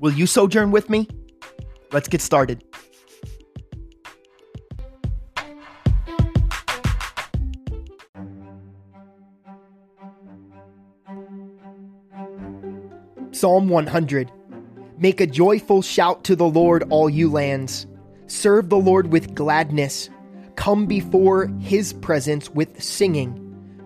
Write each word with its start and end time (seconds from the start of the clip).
Will 0.00 0.12
you 0.12 0.26
sojourn 0.26 0.70
with 0.70 0.88
me? 0.88 1.06
Let's 1.92 2.08
get 2.08 2.22
started. 2.22 2.64
Psalm 13.32 13.68
100 13.68 14.32
Make 14.98 15.20
a 15.20 15.26
joyful 15.26 15.82
shout 15.82 16.24
to 16.24 16.36
the 16.36 16.48
Lord, 16.48 16.84
all 16.90 17.08
you 17.10 17.30
lands. 17.30 17.86
Serve 18.26 18.70
the 18.70 18.78
Lord 18.78 19.12
with 19.12 19.34
gladness. 19.34 20.08
Come 20.56 20.86
before 20.86 21.46
his 21.60 21.92
presence 21.94 22.50
with 22.50 22.82
singing. 22.82 23.36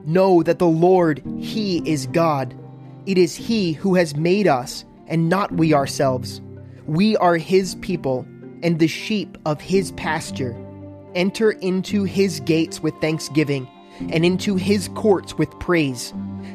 Know 0.05 0.43
that 0.45 0.59
the 0.61 0.67
Lord, 0.67 1.23
he 1.39 1.79
is 1.91 2.07
God. 2.09 2.57
It 3.07 3.19
is 3.19 3.35
he 3.35 3.73
who 3.73 3.95
has 3.95 4.17
made 4.17 4.47
us, 4.49 4.85
and 5.07 5.29
not 5.29 5.53
we 5.53 5.75
ourselves. 5.75 6.41
We 6.87 7.17
are 7.17 7.37
his 7.37 7.75
people, 7.77 8.27
and 8.63 8.79
the 8.79 8.87
sheep 8.87 9.37
of 9.47 9.61
his 9.61 9.93
pasture. 9.93 10.57
Enter 11.15 11.53
into 11.53 12.05
his 12.05 12.41
gates 12.41 12.83
with 12.83 12.95
thanksgiving, 13.01 13.69
and 14.11 14.25
into 14.25 14.57
his 14.57 14.89
courts 14.95 15.39
with 15.39 15.51
praise. 15.61 16.13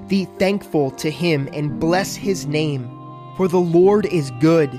Be 0.07 0.25
thankful 0.37 0.91
to 0.91 1.09
him 1.09 1.47
and 1.53 1.79
bless 1.79 2.15
his 2.15 2.45
name. 2.45 2.89
For 3.37 3.47
the 3.47 3.59
Lord 3.59 4.05
is 4.07 4.31
good, 4.39 4.69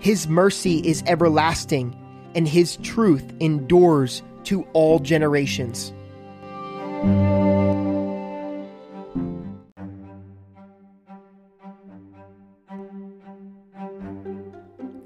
his 0.00 0.26
mercy 0.26 0.78
is 0.78 1.04
everlasting, 1.06 1.94
and 2.34 2.48
his 2.48 2.76
truth 2.78 3.32
endures 3.40 4.22
to 4.44 4.62
all 4.72 4.98
generations. 4.98 5.92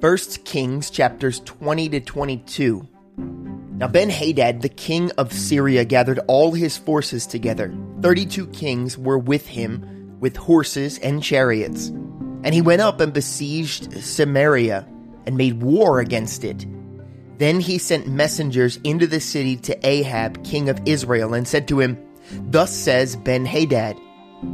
First 0.04 0.44
Kings 0.44 0.90
chapters 0.90 1.40
20 1.46 1.88
to 1.88 2.00
22. 2.00 2.86
Now 3.16 3.88
Ben 3.88 4.10
Hadad, 4.10 4.60
the 4.60 4.68
king 4.68 5.10
of 5.12 5.32
Syria, 5.32 5.86
gathered 5.86 6.20
all 6.28 6.52
his 6.52 6.76
forces 6.76 7.26
together. 7.26 7.74
Thirty-two 8.02 8.48
kings 8.48 8.98
were 8.98 9.16
with 9.16 9.46
him, 9.46 10.18
with 10.20 10.36
horses 10.36 10.98
and 10.98 11.22
chariots. 11.22 11.86
And 11.88 12.52
he 12.52 12.60
went 12.60 12.82
up 12.82 13.00
and 13.00 13.14
besieged 13.14 13.94
Samaria, 14.04 14.86
and 15.24 15.38
made 15.38 15.62
war 15.62 16.00
against 16.00 16.44
it. 16.44 16.66
Then 17.38 17.58
he 17.58 17.78
sent 17.78 18.06
messengers 18.06 18.76
into 18.84 19.06
the 19.06 19.20
city 19.20 19.56
to 19.56 19.86
Ahab, 19.86 20.44
king 20.44 20.68
of 20.68 20.82
Israel, 20.84 21.32
and 21.32 21.48
said 21.48 21.66
to 21.68 21.80
him, 21.80 21.96
Thus 22.50 22.76
says 22.76 23.16
Ben 23.16 23.46
Hadad, 23.46 23.98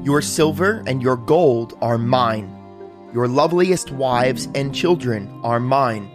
Your 0.04 0.22
silver 0.22 0.84
and 0.86 1.02
your 1.02 1.16
gold 1.16 1.76
are 1.82 1.98
mine, 1.98 2.56
your 3.12 3.26
loveliest 3.26 3.90
wives 3.90 4.48
and 4.54 4.74
children 4.74 5.40
are 5.42 5.60
mine. 5.60 6.10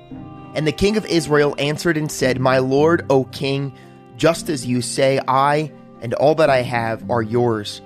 And 0.55 0.65
the 0.65 0.71
king 0.71 0.95
of 0.95 1.05
Israel 1.05 1.55
answered 1.59 1.97
and 1.97 2.09
said, 2.09 2.39
My 2.39 2.59
lord, 2.59 3.05
O 3.09 3.25
king, 3.25 3.77
just 4.15 4.47
as 4.49 4.65
you 4.65 4.81
say, 4.81 5.19
I 5.27 5.71
and 6.01 6.13
all 6.13 6.35
that 6.35 6.49
I 6.49 6.61
have 6.61 7.09
are 7.11 7.21
yours. 7.21 7.81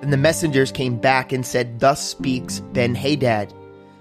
Then 0.00 0.10
the 0.10 0.16
messengers 0.16 0.72
came 0.72 0.98
back 0.98 1.32
and 1.32 1.46
said, 1.46 1.78
Thus 1.78 2.04
speaks 2.04 2.58
Ben 2.58 2.96
Hadad, 2.96 3.54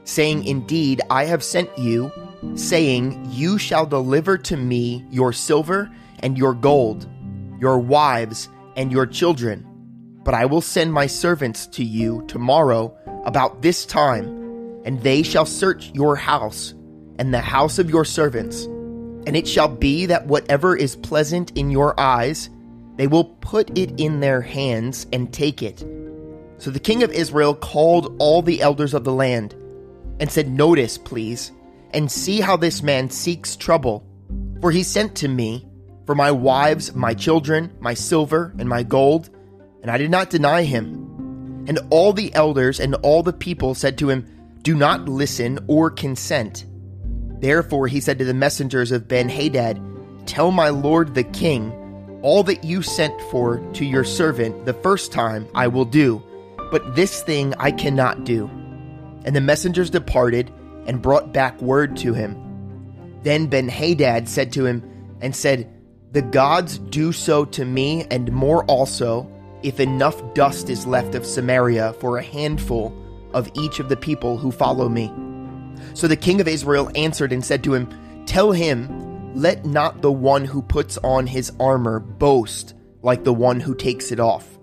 saying, 0.03 0.45
Indeed, 0.45 1.01
I 1.11 1.25
have 1.25 1.43
sent 1.43 1.69
you, 1.77 2.11
saying, 2.55 3.23
You 3.29 3.59
shall 3.59 3.85
deliver 3.85 4.37
to 4.39 4.57
me 4.57 5.05
your 5.11 5.31
silver 5.31 5.91
and 6.19 6.37
your 6.37 6.55
gold, 6.55 7.07
your 7.59 7.77
wives 7.77 8.49
and 8.75 8.91
your 8.91 9.05
children. 9.05 9.67
But 10.23 10.33
I 10.33 10.45
will 10.45 10.61
send 10.61 10.91
my 10.91 11.05
servants 11.05 11.67
to 11.67 11.83
you 11.83 12.23
tomorrow 12.27 12.97
about 13.25 13.61
this 13.61 13.85
time, 13.85 14.40
and 14.85 15.01
they 15.01 15.23
shall 15.23 15.45
search 15.45 15.91
your 15.93 16.15
house 16.15 16.73
and 17.19 17.33
the 17.33 17.41
house 17.41 17.79
of 17.79 17.89
your 17.89 18.05
servants. 18.05 18.63
And 19.27 19.35
it 19.35 19.47
shall 19.47 19.67
be 19.67 20.07
that 20.07 20.27
whatever 20.27 20.75
is 20.75 20.95
pleasant 20.95 21.51
in 21.55 21.69
your 21.69 21.99
eyes, 21.99 22.49
they 22.97 23.07
will 23.07 23.25
put 23.25 23.77
it 23.77 23.99
in 23.99 24.19
their 24.19 24.41
hands 24.41 25.05
and 25.13 25.31
take 25.31 25.61
it. 25.61 25.85
So 26.57 26.71
the 26.71 26.79
king 26.79 27.03
of 27.03 27.11
Israel 27.11 27.55
called 27.55 28.15
all 28.19 28.41
the 28.41 28.61
elders 28.61 28.93
of 28.93 29.03
the 29.03 29.13
land 29.13 29.53
and 30.19 30.31
said, 30.31 30.49
Notice, 30.49 30.97
please, 30.97 31.51
and 31.91 32.11
see 32.11 32.39
how 32.39 32.57
this 32.57 32.83
man 32.83 33.09
seeks 33.09 33.55
trouble. 33.55 34.05
For 34.61 34.71
he 34.71 34.83
sent 34.83 35.15
to 35.17 35.27
me 35.27 35.67
for 36.05 36.15
my 36.15 36.31
wives, 36.31 36.93
my 36.93 37.13
children, 37.13 37.75
my 37.79 37.93
silver, 37.93 38.53
and 38.59 38.67
my 38.67 38.83
gold, 38.83 39.29
and 39.81 39.89
I 39.89 39.97
did 39.97 40.11
not 40.11 40.29
deny 40.29 40.63
him. 40.63 41.65
And 41.67 41.79
all 41.89 42.13
the 42.13 42.33
elders 42.33 42.79
and 42.79 42.95
all 42.95 43.23
the 43.23 43.33
people 43.33 43.73
said 43.75 43.97
to 43.99 44.09
him, 44.09 44.27
Do 44.61 44.75
not 44.75 45.09
listen 45.09 45.59
or 45.67 45.89
consent. 45.89 46.65
Therefore 47.39 47.87
he 47.87 47.99
said 47.99 48.19
to 48.19 48.25
the 48.25 48.33
messengers 48.33 48.91
of 48.91 49.07
Ben 49.07 49.27
Hadad, 49.27 49.81
Tell 50.27 50.51
my 50.51 50.69
lord 50.69 51.15
the 51.15 51.23
king, 51.23 51.71
all 52.21 52.43
that 52.43 52.63
you 52.63 52.83
sent 52.83 53.19
for 53.31 53.57
to 53.73 53.83
your 53.85 54.03
servant 54.03 54.65
the 54.65 54.73
first 54.73 55.11
time 55.11 55.47
I 55.55 55.67
will 55.67 55.85
do, 55.85 56.21
but 56.69 56.95
this 56.95 57.23
thing 57.23 57.55
I 57.57 57.71
cannot 57.71 58.23
do. 58.23 58.47
And 59.25 59.35
the 59.35 59.41
messengers 59.41 59.89
departed 59.89 60.51
and 60.85 61.01
brought 61.01 61.33
back 61.33 61.59
word 61.61 61.97
to 61.97 62.13
him. 62.13 62.37
Then 63.23 63.47
Ben 63.47 63.67
Hadad 63.67 64.29
said 64.29 64.53
to 64.53 64.65
him, 64.65 64.83
and 65.21 65.35
said, 65.35 65.67
The 66.11 66.21
gods 66.21 66.77
do 66.77 67.11
so 67.11 67.45
to 67.45 67.65
me, 67.65 68.05
and 68.11 68.31
more 68.31 68.65
also, 68.65 69.31
if 69.63 69.79
enough 69.79 70.21
dust 70.33 70.69
is 70.69 70.87
left 70.87 71.15
of 71.15 71.25
Samaria 71.25 71.93
for 71.93 72.17
a 72.17 72.23
handful 72.23 72.95
of 73.33 73.49
each 73.53 73.79
of 73.79 73.89
the 73.89 73.97
people 73.97 74.37
who 74.37 74.51
follow 74.51 74.89
me. 74.89 75.11
So 75.93 76.07
the 76.07 76.15
king 76.15 76.41
of 76.41 76.47
Israel 76.47 76.91
answered 76.95 77.33
and 77.33 77.43
said 77.43 77.63
to 77.63 77.73
him, 77.73 77.89
Tell 78.25 78.51
him, 78.51 79.33
let 79.35 79.65
not 79.65 80.01
the 80.01 80.11
one 80.11 80.45
who 80.45 80.61
puts 80.61 80.97
on 80.99 81.27
his 81.27 81.51
armor 81.59 81.99
boast 81.99 82.73
like 83.01 83.23
the 83.23 83.33
one 83.33 83.59
who 83.59 83.75
takes 83.75 84.11
it 84.11 84.19
off. 84.19 84.59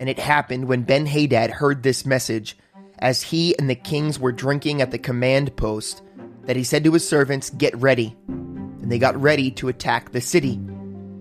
And 0.00 0.08
it 0.08 0.18
happened 0.18 0.66
when 0.66 0.82
Ben 0.82 1.06
Hadad 1.06 1.50
heard 1.50 1.82
this 1.82 2.04
message, 2.04 2.56
as 2.98 3.22
he 3.22 3.56
and 3.58 3.68
the 3.70 3.74
kings 3.74 4.18
were 4.18 4.32
drinking 4.32 4.82
at 4.82 4.90
the 4.90 4.98
command 4.98 5.54
post, 5.56 6.02
that 6.44 6.56
he 6.56 6.64
said 6.64 6.84
to 6.84 6.92
his 6.92 7.08
servants, 7.08 7.50
Get 7.50 7.76
ready. 7.76 8.16
And 8.28 8.90
they 8.90 8.98
got 8.98 9.20
ready 9.20 9.50
to 9.52 9.68
attack 9.68 10.10
the 10.10 10.20
city. 10.20 10.60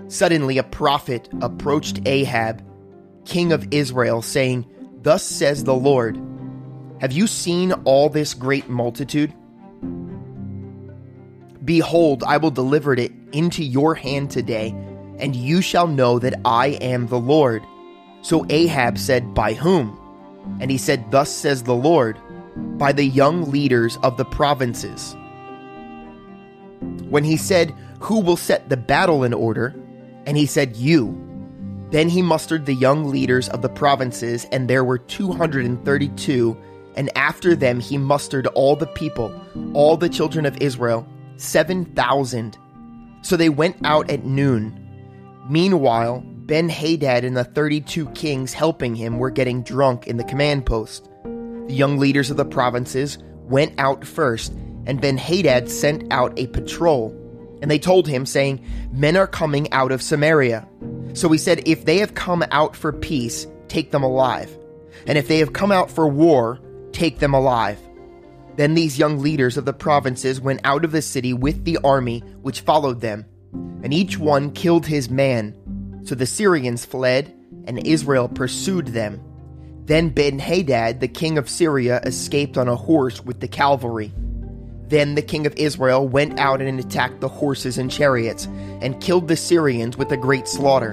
Suddenly 0.07 0.57
a 0.57 0.63
prophet 0.63 1.29
approached 1.41 2.01
Ahab, 2.05 2.63
king 3.25 3.51
of 3.51 3.67
Israel, 3.71 4.21
saying, 4.21 4.65
Thus 5.01 5.23
says 5.23 5.63
the 5.63 5.75
Lord, 5.75 6.19
have 7.03 7.11
you 7.11 7.27
seen 7.27 7.73
all 7.83 8.07
this 8.07 8.33
great 8.33 8.69
multitude? 8.69 9.33
Behold, 11.65 12.23
I 12.23 12.37
will 12.37 12.49
deliver 12.49 12.93
it 12.93 13.11
into 13.33 13.61
your 13.61 13.93
hand 13.93 14.31
today, 14.31 14.69
and 15.19 15.35
you 15.35 15.61
shall 15.61 15.85
know 15.85 16.17
that 16.19 16.39
I 16.45 16.67
am 16.79 17.07
the 17.07 17.19
Lord. 17.19 17.61
So 18.21 18.45
Ahab 18.47 18.97
said, 18.97 19.33
By 19.33 19.53
whom? 19.53 19.99
And 20.61 20.71
he 20.71 20.77
said, 20.77 21.11
Thus 21.11 21.29
says 21.29 21.63
the 21.63 21.75
Lord, 21.75 22.17
by 22.77 22.93
the 22.93 23.05
young 23.05 23.51
leaders 23.51 23.97
of 24.01 24.15
the 24.15 24.23
provinces. 24.23 25.13
When 27.09 27.25
he 27.25 27.35
said, 27.35 27.75
Who 27.99 28.21
will 28.21 28.37
set 28.37 28.69
the 28.69 28.77
battle 28.77 29.25
in 29.25 29.33
order? 29.33 29.75
And 30.25 30.37
he 30.37 30.45
said, 30.45 30.77
You. 30.77 31.19
Then 31.89 32.07
he 32.07 32.21
mustered 32.21 32.65
the 32.65 32.73
young 32.73 33.09
leaders 33.09 33.49
of 33.49 33.61
the 33.61 33.67
provinces, 33.67 34.45
and 34.53 34.69
there 34.69 34.85
were 34.85 34.99
232 34.99 36.57
and 36.95 37.15
after 37.17 37.55
them 37.55 37.79
he 37.79 37.97
mustered 37.97 38.47
all 38.47 38.75
the 38.75 38.87
people, 38.87 39.33
all 39.73 39.97
the 39.97 40.09
children 40.09 40.45
of 40.45 40.57
Israel, 40.61 41.07
7,000. 41.37 42.57
So 43.21 43.37
they 43.37 43.49
went 43.49 43.77
out 43.85 44.09
at 44.09 44.25
noon. 44.25 44.79
Meanwhile, 45.49 46.23
Ben 46.25 46.69
Hadad 46.69 47.23
and 47.23 47.37
the 47.37 47.43
32 47.43 48.07
kings 48.09 48.53
helping 48.53 48.95
him 48.95 49.17
were 49.17 49.29
getting 49.29 49.63
drunk 49.63 50.07
in 50.07 50.17
the 50.17 50.23
command 50.25 50.65
post. 50.65 51.09
The 51.23 51.73
young 51.73 51.97
leaders 51.97 52.29
of 52.29 52.37
the 52.37 52.45
provinces 52.45 53.17
went 53.43 53.79
out 53.79 54.05
first, 54.05 54.53
and 54.85 54.99
Ben 54.99 55.17
Hadad 55.17 55.69
sent 55.69 56.11
out 56.11 56.37
a 56.37 56.47
patrol. 56.47 57.17
And 57.61 57.71
they 57.71 57.79
told 57.79 58.07
him, 58.09 58.25
saying, 58.25 58.63
Men 58.91 59.15
are 59.15 59.27
coming 59.27 59.71
out 59.71 59.93
of 59.93 60.01
Samaria. 60.01 60.67
So 61.13 61.29
he 61.29 61.37
said, 61.37 61.65
If 61.65 61.85
they 61.85 61.97
have 61.99 62.13
come 62.13 62.43
out 62.51 62.75
for 62.75 62.91
peace, 62.91 63.47
take 63.69 63.91
them 63.91 64.03
alive. 64.03 64.53
And 65.07 65.17
if 65.17 65.29
they 65.29 65.39
have 65.39 65.53
come 65.53 65.71
out 65.71 65.89
for 65.89 66.07
war, 66.07 66.59
take 66.93 67.19
them 67.19 67.33
alive. 67.33 67.79
Then 68.55 68.75
these 68.75 68.99
young 68.99 69.19
leaders 69.19 69.57
of 69.57 69.65
the 69.65 69.73
provinces 69.73 70.39
went 70.39 70.61
out 70.63 70.85
of 70.85 70.91
the 70.91 71.01
city 71.01 71.33
with 71.33 71.65
the 71.65 71.79
army 71.83 72.19
which 72.41 72.61
followed 72.61 73.01
them, 73.01 73.25
and 73.83 73.93
each 73.93 74.17
one 74.17 74.51
killed 74.51 74.85
his 74.85 75.09
man. 75.09 76.01
So 76.03 76.15
the 76.15 76.25
Syrians 76.25 76.85
fled, 76.85 77.35
and 77.65 77.85
Israel 77.87 78.27
pursued 78.29 78.87
them. 78.87 79.21
Then 79.85 80.09
Ben 80.09 80.39
Hadad, 80.39 80.99
the 80.99 81.07
king 81.07 81.37
of 81.37 81.49
Syria, 81.49 81.99
escaped 82.03 82.57
on 82.57 82.67
a 82.67 82.75
horse 82.75 83.23
with 83.23 83.39
the 83.39 83.47
cavalry. 83.47 84.13
Then 84.87 85.15
the 85.15 85.21
king 85.21 85.47
of 85.47 85.55
Israel 85.57 86.07
went 86.07 86.39
out 86.39 86.61
and 86.61 86.79
attacked 86.79 87.19
the 87.19 87.27
horses 87.27 87.77
and 87.77 87.89
chariots, 87.89 88.45
and 88.81 89.01
killed 89.01 89.27
the 89.27 89.35
Syrians 89.35 89.97
with 89.97 90.11
a 90.11 90.17
great 90.17 90.47
slaughter. 90.47 90.91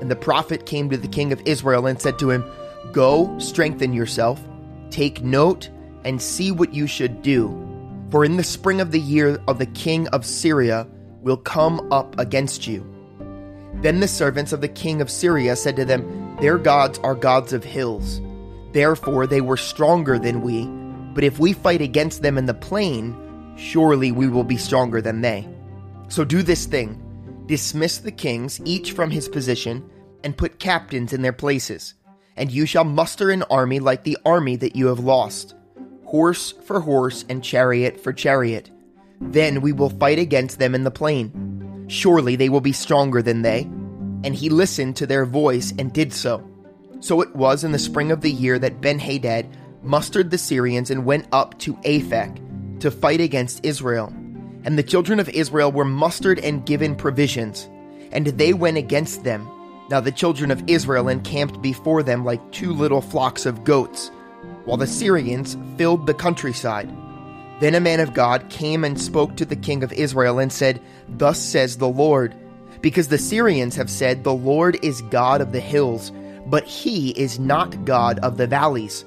And 0.00 0.10
the 0.10 0.16
prophet 0.16 0.66
came 0.66 0.88
to 0.90 0.96
the 0.96 1.08
king 1.08 1.32
of 1.32 1.42
Israel 1.44 1.86
and 1.86 2.00
said 2.00 2.18
to 2.20 2.30
him, 2.30 2.44
Go, 2.92 3.36
strengthen 3.38 3.92
yourself, 3.92 4.40
take 4.90 5.22
note, 5.22 5.70
and 6.04 6.20
see 6.20 6.50
what 6.50 6.72
you 6.72 6.86
should 6.86 7.22
do. 7.22 7.48
For 8.10 8.24
in 8.24 8.36
the 8.36 8.44
spring 8.44 8.80
of 8.80 8.92
the 8.92 9.00
year 9.00 9.40
of 9.48 9.58
the 9.58 9.66
king 9.66 10.06
of 10.08 10.24
Syria 10.24 10.86
will 11.20 11.36
come 11.36 11.92
up 11.92 12.18
against 12.18 12.66
you. 12.66 12.86
Then 13.82 14.00
the 14.00 14.08
servants 14.08 14.52
of 14.52 14.60
the 14.60 14.68
king 14.68 15.00
of 15.00 15.10
Syria 15.10 15.56
said 15.56 15.76
to 15.76 15.84
them, 15.84 16.36
Their 16.40 16.56
gods 16.56 16.98
are 17.00 17.14
gods 17.14 17.52
of 17.52 17.64
hills. 17.64 18.20
Therefore 18.72 19.26
they 19.26 19.40
were 19.40 19.56
stronger 19.56 20.18
than 20.18 20.42
we. 20.42 20.66
But 21.14 21.24
if 21.24 21.38
we 21.38 21.52
fight 21.52 21.80
against 21.80 22.22
them 22.22 22.38
in 22.38 22.46
the 22.46 22.54
plain, 22.54 23.54
surely 23.56 24.12
we 24.12 24.28
will 24.28 24.44
be 24.44 24.56
stronger 24.56 25.00
than 25.00 25.20
they. 25.20 25.48
So 26.08 26.24
do 26.24 26.42
this 26.42 26.66
thing 26.66 27.02
dismiss 27.46 27.98
the 27.98 28.10
kings, 28.10 28.60
each 28.64 28.92
from 28.92 29.10
his 29.10 29.28
position, 29.28 29.88
and 30.24 30.36
put 30.36 30.58
captains 30.58 31.12
in 31.12 31.22
their 31.22 31.32
places. 31.32 31.94
And 32.36 32.50
you 32.50 32.66
shall 32.66 32.84
muster 32.84 33.30
an 33.30 33.42
army 33.44 33.80
like 33.80 34.04
the 34.04 34.18
army 34.24 34.56
that 34.56 34.76
you 34.76 34.86
have 34.88 35.00
lost 35.00 35.54
horse 36.06 36.52
for 36.52 36.80
horse 36.80 37.24
and 37.28 37.42
chariot 37.42 38.00
for 38.00 38.12
chariot. 38.12 38.70
Then 39.20 39.60
we 39.60 39.72
will 39.72 39.90
fight 39.90 40.18
against 40.18 40.58
them 40.58 40.74
in 40.74 40.84
the 40.84 40.90
plain. 40.90 41.86
Surely 41.88 42.36
they 42.36 42.48
will 42.48 42.60
be 42.60 42.72
stronger 42.72 43.22
than 43.22 43.42
they. 43.42 43.62
And 44.24 44.34
he 44.34 44.48
listened 44.48 44.96
to 44.96 45.06
their 45.06 45.26
voice 45.26 45.72
and 45.78 45.92
did 45.92 46.12
so. 46.12 46.48
So 47.00 47.20
it 47.20 47.34
was 47.36 47.64
in 47.64 47.72
the 47.72 47.78
spring 47.78 48.10
of 48.10 48.20
the 48.20 48.30
year 48.30 48.58
that 48.58 48.80
Ben 48.80 48.98
Hadad 48.98 49.46
mustered 49.82 50.30
the 50.30 50.38
Syrians 50.38 50.90
and 50.90 51.04
went 51.04 51.28
up 51.32 51.58
to 51.60 51.74
Aphek 51.78 52.80
to 52.80 52.90
fight 52.90 53.20
against 53.20 53.64
Israel. 53.64 54.12
And 54.64 54.78
the 54.78 54.82
children 54.82 55.20
of 55.20 55.28
Israel 55.28 55.70
were 55.70 55.84
mustered 55.84 56.38
and 56.40 56.66
given 56.66 56.96
provisions, 56.96 57.68
and 58.10 58.26
they 58.26 58.52
went 58.52 58.78
against 58.78 59.22
them. 59.22 59.48
Now 59.88 60.00
the 60.00 60.12
children 60.12 60.50
of 60.50 60.62
Israel 60.66 61.08
encamped 61.08 61.62
before 61.62 62.02
them 62.02 62.24
like 62.24 62.50
two 62.52 62.72
little 62.72 63.00
flocks 63.00 63.46
of 63.46 63.64
goats, 63.64 64.10
while 64.64 64.76
the 64.76 64.86
Syrians 64.86 65.56
filled 65.76 66.06
the 66.06 66.14
countryside. 66.14 66.88
Then 67.60 67.74
a 67.74 67.80
man 67.80 68.00
of 68.00 68.12
God 68.12 68.48
came 68.50 68.84
and 68.84 69.00
spoke 69.00 69.36
to 69.36 69.44
the 69.44 69.56
king 69.56 69.82
of 69.82 69.92
Israel 69.92 70.38
and 70.38 70.52
said, 70.52 70.80
Thus 71.08 71.38
says 71.38 71.78
the 71.78 71.88
Lord, 71.88 72.34
because 72.80 73.08
the 73.08 73.18
Syrians 73.18 73.76
have 73.76 73.88
said, 73.88 74.24
The 74.24 74.34
Lord 74.34 74.78
is 74.82 75.02
God 75.02 75.40
of 75.40 75.52
the 75.52 75.60
hills, 75.60 76.12
but 76.46 76.64
he 76.64 77.10
is 77.10 77.38
not 77.38 77.84
God 77.84 78.18
of 78.20 78.36
the 78.36 78.46
valleys. 78.46 79.04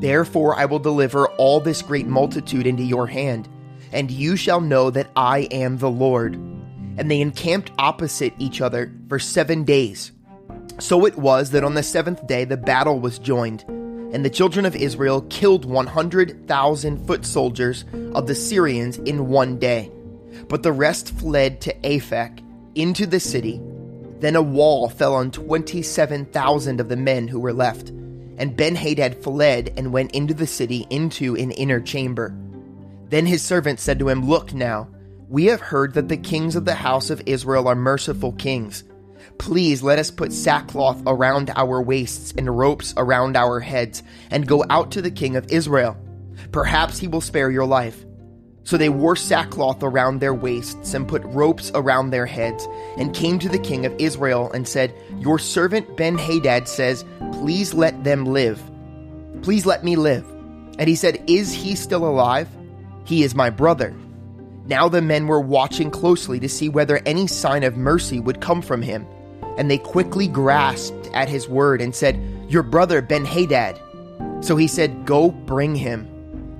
Therefore 0.00 0.56
I 0.56 0.64
will 0.64 0.80
deliver 0.80 1.28
all 1.32 1.60
this 1.60 1.82
great 1.82 2.06
multitude 2.06 2.66
into 2.66 2.82
your 2.82 3.06
hand, 3.06 3.48
and 3.92 4.10
you 4.10 4.34
shall 4.34 4.60
know 4.60 4.90
that 4.90 5.10
I 5.14 5.40
am 5.52 5.78
the 5.78 5.90
Lord. 5.90 6.34
And 6.98 7.10
they 7.10 7.20
encamped 7.20 7.70
opposite 7.78 8.32
each 8.38 8.60
other 8.60 8.92
for 9.08 9.18
seven 9.18 9.64
days. 9.64 10.12
So 10.78 11.06
it 11.06 11.16
was 11.16 11.50
that 11.50 11.64
on 11.64 11.74
the 11.74 11.82
seventh 11.82 12.26
day 12.26 12.44
the 12.44 12.56
battle 12.56 13.00
was 13.00 13.18
joined 13.18 13.64
and 14.12 14.24
the 14.24 14.30
children 14.30 14.64
of 14.64 14.76
Israel 14.76 15.22
killed 15.28 15.64
100,000 15.64 17.06
foot 17.06 17.26
soldiers 17.26 17.84
of 18.14 18.26
the 18.26 18.34
Syrians 18.34 18.98
in 18.98 19.28
one 19.28 19.58
day. 19.58 19.90
But 20.48 20.62
the 20.62 20.72
rest 20.72 21.10
fled 21.10 21.60
to 21.62 21.74
Aphek 21.80 22.42
into 22.74 23.06
the 23.06 23.20
city. 23.20 23.60
Then 24.20 24.36
a 24.36 24.42
wall 24.42 24.88
fell 24.88 25.14
on 25.14 25.30
27,000 25.32 26.80
of 26.80 26.88
the 26.88 26.96
men 26.96 27.28
who 27.28 27.40
were 27.40 27.52
left. 27.52 27.90
And 28.38 28.56
Ben 28.56 28.76
Hadad 28.76 29.22
fled 29.22 29.72
and 29.76 29.92
went 29.92 30.12
into 30.12 30.34
the 30.34 30.46
city 30.46 30.86
into 30.88 31.36
an 31.36 31.50
inner 31.50 31.80
chamber. 31.80 32.34
Then 33.08 33.26
his 33.26 33.42
servant 33.42 33.80
said 33.80 33.98
to 33.98 34.08
him, 34.08 34.28
Look 34.28 34.54
now, 34.54 34.88
we 35.28 35.46
have 35.46 35.60
heard 35.60 35.94
that 35.94 36.08
the 36.08 36.16
kings 36.16 36.54
of 36.54 36.64
the 36.64 36.74
house 36.74 37.10
of 37.10 37.22
Israel 37.26 37.66
are 37.68 37.74
merciful 37.74 38.32
kings 38.32 38.84
Please 39.38 39.82
let 39.82 39.98
us 39.98 40.10
put 40.10 40.32
sackcloth 40.32 41.02
around 41.06 41.50
our 41.56 41.80
waists 41.82 42.32
and 42.36 42.58
ropes 42.58 42.94
around 42.96 43.36
our 43.36 43.60
heads, 43.60 44.02
and 44.30 44.46
go 44.46 44.64
out 44.70 44.90
to 44.92 45.02
the 45.02 45.10
king 45.10 45.36
of 45.36 45.50
Israel. 45.50 45.96
Perhaps 46.52 46.98
he 46.98 47.08
will 47.08 47.20
spare 47.20 47.50
your 47.50 47.66
life. 47.66 48.04
So 48.64 48.76
they 48.76 48.88
wore 48.88 49.14
sackcloth 49.14 49.82
around 49.82 50.20
their 50.20 50.34
waists 50.34 50.94
and 50.94 51.06
put 51.06 51.22
ropes 51.24 51.70
around 51.74 52.10
their 52.10 52.26
heads, 52.26 52.66
and 52.98 53.14
came 53.14 53.38
to 53.38 53.48
the 53.48 53.58
king 53.58 53.86
of 53.86 53.94
Israel 53.98 54.50
and 54.52 54.66
said, 54.66 54.94
Your 55.18 55.38
servant 55.38 55.96
Ben 55.96 56.18
Hadad 56.18 56.66
says, 56.66 57.04
Please 57.32 57.74
let 57.74 58.02
them 58.02 58.24
live. 58.24 58.60
Please 59.42 59.66
let 59.66 59.84
me 59.84 59.94
live. 59.94 60.28
And 60.78 60.88
he 60.88 60.96
said, 60.96 61.22
Is 61.28 61.52
he 61.52 61.76
still 61.76 62.04
alive? 62.04 62.48
He 63.04 63.22
is 63.22 63.34
my 63.34 63.50
brother. 63.50 63.94
Now 64.66 64.88
the 64.88 65.00
men 65.00 65.28
were 65.28 65.40
watching 65.40 65.92
closely 65.92 66.40
to 66.40 66.48
see 66.48 66.68
whether 66.68 67.00
any 67.06 67.28
sign 67.28 67.62
of 67.62 67.76
mercy 67.76 68.18
would 68.18 68.40
come 68.40 68.62
from 68.62 68.82
him 68.82 69.06
and 69.56 69.70
they 69.70 69.78
quickly 69.78 70.28
grasped 70.28 71.08
at 71.12 71.28
his 71.28 71.48
word 71.48 71.80
and 71.80 71.94
said, 71.94 72.20
Your 72.48 72.62
brother 72.62 73.00
Ben 73.00 73.24
Hadad. 73.24 73.80
So 74.40 74.56
he 74.56 74.68
said, 74.68 75.06
Go 75.06 75.30
bring 75.30 75.74
him. 75.74 76.08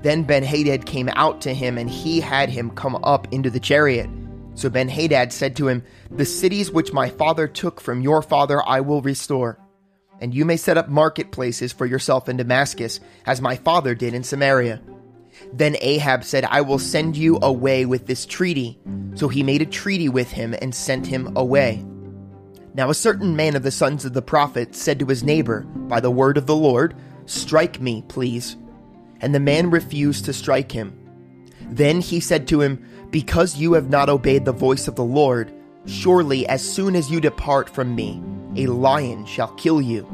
Then 0.01 0.23
Ben 0.23 0.43
Hadad 0.43 0.85
came 0.85 1.09
out 1.09 1.41
to 1.41 1.53
him, 1.53 1.77
and 1.77 1.89
he 1.89 2.19
had 2.19 2.49
him 2.49 2.71
come 2.71 2.95
up 3.03 3.31
into 3.33 3.49
the 3.49 3.59
chariot. 3.59 4.09
So 4.55 4.69
Ben 4.69 4.89
Hadad 4.89 5.31
said 5.31 5.55
to 5.57 5.67
him, 5.67 5.83
The 6.11 6.25
cities 6.25 6.71
which 6.71 6.93
my 6.93 7.09
father 7.09 7.47
took 7.47 7.79
from 7.79 8.01
your 8.01 8.21
father 8.21 8.61
I 8.67 8.81
will 8.81 9.01
restore. 9.01 9.59
And 10.19 10.33
you 10.33 10.45
may 10.45 10.57
set 10.57 10.77
up 10.77 10.89
marketplaces 10.89 11.71
for 11.71 11.85
yourself 11.85 12.27
in 12.27 12.37
Damascus, 12.37 12.99
as 13.25 13.39
my 13.39 13.55
father 13.55 13.93
did 13.93 14.15
in 14.15 14.23
Samaria. 14.23 14.81
Then 15.53 15.75
Ahab 15.81 16.23
said, 16.23 16.45
I 16.45 16.61
will 16.61 16.79
send 16.79 17.15
you 17.15 17.37
away 17.43 17.85
with 17.85 18.07
this 18.07 18.25
treaty. 18.25 18.79
So 19.13 19.27
he 19.27 19.43
made 19.43 19.61
a 19.61 19.65
treaty 19.67 20.09
with 20.09 20.31
him 20.31 20.55
and 20.59 20.73
sent 20.73 21.05
him 21.05 21.35
away. 21.35 21.85
Now 22.77 22.91
a 22.91 22.93
certain 22.93 23.35
man 23.35 23.55
of 23.55 23.63
the 23.63 23.71
sons 23.71 24.05
of 24.05 24.13
the 24.13 24.21
prophet 24.21 24.75
said 24.75 24.99
to 24.99 25.07
his 25.07 25.23
neighbor, 25.23 25.61
By 25.61 25.99
the 25.99 26.11
word 26.11 26.37
of 26.37 26.45
the 26.45 26.55
Lord, 26.55 26.95
strike 27.25 27.81
me, 27.81 28.03
please. 28.07 28.55
And 29.19 29.33
the 29.33 29.39
man 29.39 29.71
refused 29.71 30.25
to 30.25 30.33
strike 30.33 30.71
him. 30.71 30.95
Then 31.71 32.01
he 32.01 32.19
said 32.19 32.47
to 32.49 32.61
him, 32.61 32.85
Because 33.09 33.57
you 33.57 33.73
have 33.73 33.89
not 33.89 34.09
obeyed 34.09 34.45
the 34.45 34.51
voice 34.51 34.87
of 34.87 34.95
the 34.95 35.03
Lord, 35.03 35.51
surely 35.87 36.45
as 36.45 36.61
soon 36.61 36.95
as 36.95 37.09
you 37.09 37.19
depart 37.19 37.67
from 37.67 37.95
me, 37.95 38.21
a 38.55 38.67
lion 38.67 39.25
shall 39.25 39.55
kill 39.55 39.81
you. 39.81 40.05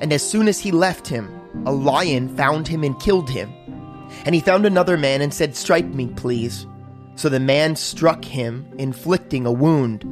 And 0.00 0.12
as 0.12 0.28
soon 0.28 0.48
as 0.48 0.58
he 0.58 0.72
left 0.72 1.06
him, 1.06 1.32
a 1.64 1.72
lion 1.72 2.36
found 2.36 2.66
him 2.66 2.82
and 2.82 2.98
killed 2.98 3.30
him. 3.30 3.52
And 4.24 4.34
he 4.34 4.40
found 4.40 4.66
another 4.66 4.96
man 4.96 5.22
and 5.22 5.32
said, 5.32 5.54
Strike 5.54 5.86
me, 5.86 6.08
please. 6.08 6.66
So 7.14 7.28
the 7.28 7.38
man 7.38 7.76
struck 7.76 8.24
him, 8.24 8.68
inflicting 8.78 9.46
a 9.46 9.52
wound. 9.52 10.04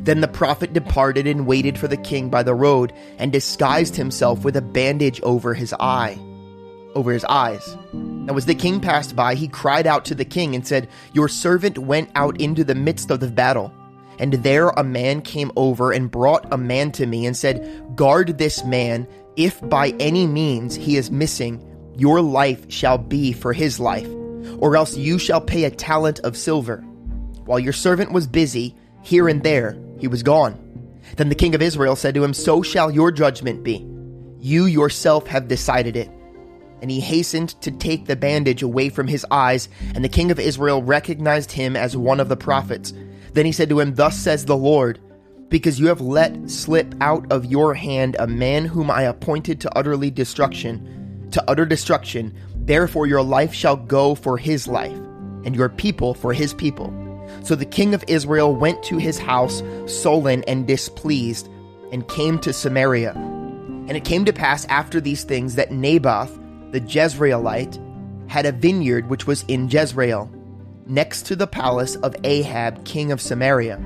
Then 0.00 0.20
the 0.20 0.28
prophet 0.28 0.72
departed 0.72 1.26
and 1.26 1.46
waited 1.46 1.78
for 1.78 1.88
the 1.88 1.96
king 1.96 2.30
by 2.30 2.42
the 2.42 2.54
road, 2.54 2.92
and 3.18 3.32
disguised 3.32 3.96
himself 3.96 4.44
with 4.44 4.56
a 4.56 4.62
bandage 4.62 5.20
over 5.22 5.54
his 5.54 5.74
eye, 5.80 6.18
over 6.94 7.12
his 7.12 7.24
eyes. 7.24 7.76
Now 7.92 8.36
as 8.36 8.46
the 8.46 8.54
king 8.54 8.80
passed 8.80 9.16
by, 9.16 9.34
he 9.34 9.48
cried 9.48 9.86
out 9.86 10.04
to 10.06 10.14
the 10.14 10.24
king 10.24 10.54
and 10.54 10.66
said, 10.66 10.88
Your 11.12 11.28
servant 11.28 11.78
went 11.78 12.10
out 12.14 12.40
into 12.40 12.64
the 12.64 12.74
midst 12.74 13.10
of 13.10 13.20
the 13.20 13.28
battle. 13.28 13.72
And 14.18 14.34
there 14.34 14.68
a 14.68 14.84
man 14.84 15.22
came 15.22 15.50
over 15.56 15.92
and 15.92 16.10
brought 16.10 16.52
a 16.52 16.58
man 16.58 16.92
to 16.92 17.06
me 17.06 17.24
and 17.24 17.36
said, 17.36 17.96
Guard 17.96 18.36
this 18.36 18.64
man, 18.64 19.08
if 19.36 19.66
by 19.68 19.94
any 19.98 20.26
means 20.26 20.74
he 20.74 20.96
is 20.96 21.10
missing, 21.10 21.66
your 21.96 22.20
life 22.20 22.70
shall 22.70 22.98
be 22.98 23.32
for 23.32 23.52
his 23.52 23.80
life, 23.80 24.08
or 24.58 24.76
else 24.76 24.96
you 24.96 25.18
shall 25.18 25.40
pay 25.40 25.64
a 25.64 25.70
talent 25.70 26.20
of 26.20 26.36
silver. 26.36 26.78
While 27.46 27.58
your 27.58 27.72
servant 27.72 28.12
was 28.12 28.26
busy, 28.26 28.76
here 29.02 29.28
and 29.28 29.42
there, 29.42 29.76
he 29.98 30.08
was 30.08 30.22
gone. 30.22 30.66
Then 31.16 31.28
the 31.28 31.34
king 31.34 31.54
of 31.54 31.62
Israel 31.62 31.96
said 31.96 32.14
to 32.14 32.24
him, 32.24 32.34
So 32.34 32.62
shall 32.62 32.90
your 32.90 33.10
judgment 33.10 33.62
be. 33.62 33.86
You 34.38 34.66
yourself 34.66 35.26
have 35.26 35.48
decided 35.48 35.96
it. 35.96 36.10
And 36.82 36.90
he 36.90 37.00
hastened 37.00 37.60
to 37.60 37.70
take 37.70 38.06
the 38.06 38.16
bandage 38.16 38.62
away 38.62 38.88
from 38.88 39.06
his 39.06 39.26
eyes, 39.30 39.68
and 39.94 40.02
the 40.02 40.08
king 40.08 40.30
of 40.30 40.40
Israel 40.40 40.82
recognized 40.82 41.52
him 41.52 41.76
as 41.76 41.96
one 41.96 42.20
of 42.20 42.28
the 42.28 42.36
prophets. 42.36 42.94
Then 43.34 43.44
he 43.44 43.52
said 43.52 43.68
to 43.68 43.80
him, 43.80 43.94
Thus 43.94 44.16
says 44.16 44.44
the 44.46 44.56
Lord, 44.56 44.98
because 45.50 45.78
you 45.78 45.88
have 45.88 46.00
let 46.00 46.48
slip 46.48 46.94
out 47.00 47.30
of 47.30 47.44
your 47.44 47.74
hand 47.74 48.16
a 48.18 48.26
man 48.26 48.64
whom 48.64 48.90
I 48.90 49.02
appointed 49.02 49.60
to 49.60 49.78
utterly 49.78 50.10
destruction, 50.10 51.28
to 51.32 51.44
utter 51.48 51.66
destruction, 51.66 52.34
therefore 52.54 53.06
your 53.06 53.22
life 53.22 53.52
shall 53.52 53.76
go 53.76 54.14
for 54.14 54.38
his 54.38 54.66
life, 54.66 54.96
and 55.44 55.54
your 55.54 55.68
people 55.68 56.14
for 56.14 56.32
his 56.32 56.54
people. 56.54 57.09
So 57.42 57.54
the 57.54 57.64
king 57.64 57.94
of 57.94 58.04
Israel 58.06 58.54
went 58.54 58.82
to 58.84 58.98
his 58.98 59.18
house, 59.18 59.62
sullen 59.86 60.44
and 60.44 60.66
displeased, 60.66 61.48
and 61.92 62.06
came 62.08 62.38
to 62.40 62.52
Samaria. 62.52 63.12
And 63.12 63.92
it 63.92 64.04
came 64.04 64.24
to 64.24 64.32
pass 64.32 64.64
after 64.66 65.00
these 65.00 65.24
things 65.24 65.56
that 65.56 65.72
Naboth, 65.72 66.38
the 66.72 66.80
Jezreelite, 66.80 67.78
had 68.28 68.46
a 68.46 68.52
vineyard 68.52 69.08
which 69.08 69.26
was 69.26 69.44
in 69.48 69.68
Jezreel, 69.68 70.30
next 70.86 71.26
to 71.26 71.36
the 71.36 71.46
palace 71.46 71.96
of 71.96 72.14
Ahab, 72.22 72.84
king 72.84 73.10
of 73.10 73.20
Samaria. 73.20 73.80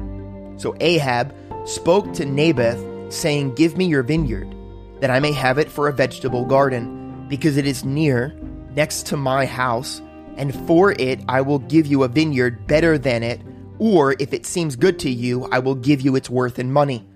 So 0.56 0.76
Ahab 0.80 1.34
spoke 1.64 2.12
to 2.14 2.26
Naboth, 2.26 3.12
saying, 3.12 3.54
Give 3.54 3.76
me 3.76 3.87
your 3.87 4.02
vineyard, 4.02 4.54
that 5.00 5.11
I 5.11 5.20
may 5.20 5.32
have 5.32 5.58
it 5.58 5.70
for 5.70 5.88
a 5.88 5.92
vegetable 5.92 6.44
garden, 6.44 7.26
because 7.28 7.56
it 7.56 7.66
is 7.66 7.84
near, 7.84 8.34
next 8.75 9.06
to 9.06 9.16
my 9.16 9.46
house, 9.46 10.02
and 10.36 10.54
for 10.66 10.92
it 10.92 11.20
I 11.28 11.40
will 11.40 11.58
give 11.58 11.86
you 11.86 12.02
a 12.02 12.08
vineyard 12.08 12.66
better 12.66 12.98
than 12.98 13.22
it, 13.22 13.40
or 13.78 14.14
if 14.18 14.32
it 14.32 14.46
seems 14.46 14.76
good 14.76 14.98
to 15.00 15.10
you, 15.10 15.48
I 15.50 15.58
will 15.58 15.74
give 15.74 16.00
you 16.00 16.16
its 16.16 16.30
worth 16.30 16.58
in 16.58 16.72
money. 16.72 17.06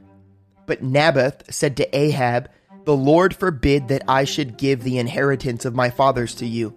But 0.67 0.83
Naboth 0.83 1.53
said 1.53 1.77
to 1.79 1.97
Ahab, 1.97 2.51
The 2.85 2.97
Lord 2.97 3.35
forbid 3.35 3.89
that 3.89 4.03
I 4.09 4.25
should 4.25 4.59
give 4.59 4.83
the 4.83 4.99
inheritance 4.99 5.65
of 5.65 5.75
my 5.75 5.91
fathers 5.91 6.35
to 6.37 6.47
you. 6.47 6.75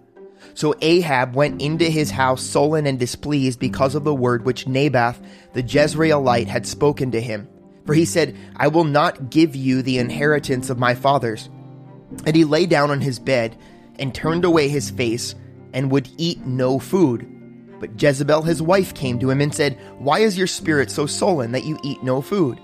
So 0.54 0.74
Ahab 0.80 1.34
went 1.34 1.62
into 1.62 1.84
his 1.84 2.10
house 2.10 2.42
sullen 2.42 2.86
and 2.86 2.98
displeased 2.98 3.58
because 3.58 3.94
of 3.94 4.04
the 4.04 4.14
word 4.14 4.44
which 4.44 4.66
Naboth 4.66 5.20
the 5.52 5.62
Jezreelite 5.62 6.48
had 6.48 6.66
spoken 6.66 7.12
to 7.12 7.20
him. 7.20 7.48
For 7.86 7.94
he 7.94 8.04
said, 8.04 8.36
I 8.56 8.68
will 8.68 8.84
not 8.84 9.30
give 9.30 9.56
you 9.56 9.82
the 9.82 9.98
inheritance 9.98 10.70
of 10.70 10.78
my 10.78 10.94
fathers. 10.94 11.48
And 12.26 12.36
he 12.36 12.44
lay 12.44 12.66
down 12.66 12.90
on 12.90 13.00
his 13.00 13.18
bed 13.18 13.56
and 13.98 14.14
turned 14.14 14.44
away 14.44 14.68
his 14.68 14.90
face 14.90 15.34
and 15.72 15.90
would 15.90 16.08
eat 16.18 16.44
no 16.46 16.78
food. 16.78 17.28
But 17.80 18.00
Jezebel 18.00 18.42
his 18.42 18.62
wife 18.62 18.94
came 18.94 19.18
to 19.18 19.30
him 19.30 19.40
and 19.40 19.54
said, 19.54 19.78
Why 19.98 20.20
is 20.20 20.38
your 20.38 20.46
spirit 20.46 20.90
so 20.90 21.06
sullen 21.06 21.52
that 21.52 21.64
you 21.64 21.78
eat 21.82 22.02
no 22.02 22.20
food? 22.20 22.58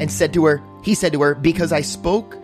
And 0.00 0.10
said 0.10 0.32
to 0.34 0.44
her, 0.46 0.62
He 0.82 0.94
said 0.94 1.12
to 1.12 1.22
her, 1.22 1.34
Because 1.34 1.72
I 1.72 1.82
spoke 1.82 2.36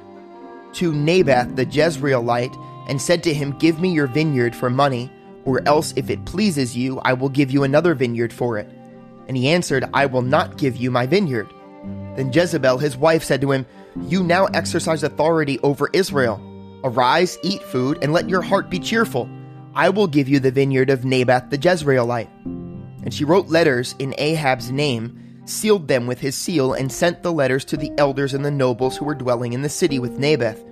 to 0.75 0.93
Naboth 0.93 1.57
the 1.57 1.67
Jezreelite 1.67 2.57
and 2.89 3.01
said 3.01 3.23
to 3.25 3.35
him, 3.35 3.59
Give 3.59 3.81
me 3.81 3.93
your 3.93 4.07
vineyard 4.07 4.55
for 4.55 4.71
money, 4.71 5.11
or 5.45 5.67
else 5.67 5.93
if 5.97 6.11
it 6.11 6.25
pleases 6.27 6.77
you, 6.77 7.01
I 7.01 7.13
will 7.13 7.29
give 7.29 7.51
you 7.51 7.65
another 7.65 7.95
vineyard 7.95 8.33
for 8.33 8.59
it. 8.59 8.69
And 9.27 9.37
he 9.37 9.49
answered, 9.49 9.89
I 9.93 10.07
will 10.07 10.23
not 10.23 10.59
give 10.59 10.77
you 10.77 10.91
my 10.91 11.07
vineyard. 11.07 11.53
Then 12.17 12.33
Jezebel 12.33 12.79
his 12.79 12.97
wife 12.97 13.25
said 13.25 13.41
to 13.41 13.51
him, 13.51 13.67
You 14.03 14.23
now 14.23 14.47
exercise 14.47 15.03
authority 15.03 15.59
over 15.63 15.91
Israel. 15.93 16.41
Arise, 16.85 17.37
eat 17.43 17.63
food, 17.63 17.99
and 18.03 18.13
let 18.13 18.29
your 18.29 18.43
heart 18.43 18.71
be 18.71 18.79
cheerful. 18.79 19.29
I 19.77 19.91
will 19.91 20.07
give 20.07 20.27
you 20.27 20.41
the 20.41 20.51
vineyard 20.51 20.89
of 20.89 21.05
Naboth 21.05 21.51
the 21.51 21.59
Jezreelite. 21.59 22.31
And 23.05 23.13
she 23.13 23.25
wrote 23.25 23.49
letters 23.49 23.95
in 23.99 24.15
Ahab's 24.17 24.73
name, 24.73 25.43
sealed 25.45 25.87
them 25.87 26.07
with 26.07 26.19
his 26.19 26.35
seal, 26.35 26.73
and 26.73 26.91
sent 26.91 27.23
the 27.23 27.33
letters 27.33 27.63
to 27.67 27.77
the 27.77 27.93
elders 27.99 28.33
and 28.33 28.43
the 28.43 28.51
nobles 28.51 28.97
who 28.97 29.05
were 29.05 29.15
dwelling 29.15 29.53
in 29.53 29.61
the 29.61 29.69
city 29.69 29.99
with 29.99 30.19
Naboth. 30.19 30.65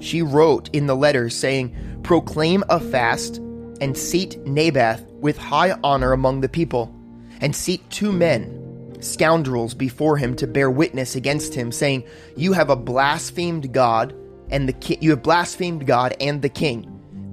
She 0.00 0.22
wrote 0.22 0.68
in 0.72 0.88
the 0.88 0.96
letters, 0.96 1.36
saying, 1.36 2.00
Proclaim 2.02 2.64
a 2.68 2.80
fast, 2.80 3.36
and 3.80 3.96
seat 3.96 4.36
Naboth 4.44 5.02
with 5.20 5.38
high 5.38 5.78
honor 5.84 6.12
among 6.12 6.40
the 6.40 6.48
people, 6.48 6.92
and 7.40 7.54
seat 7.54 7.88
two 7.90 8.10
men, 8.10 8.96
scoundrels, 8.98 9.72
before 9.72 10.16
him 10.16 10.34
to 10.34 10.48
bear 10.48 10.68
witness 10.68 11.14
against 11.14 11.54
him, 11.54 11.70
saying, 11.70 12.02
You 12.36 12.54
have 12.54 12.70
a 12.70 12.76
blasphemed 12.76 13.72
God, 13.72 14.12
and 14.50 14.68
the 14.68 14.72
ki- 14.72 14.98
you 15.00 15.10
have 15.10 15.22
blasphemed 15.22 15.86
God 15.86 16.16
and 16.20 16.42
the 16.42 16.48
king. 16.48 16.91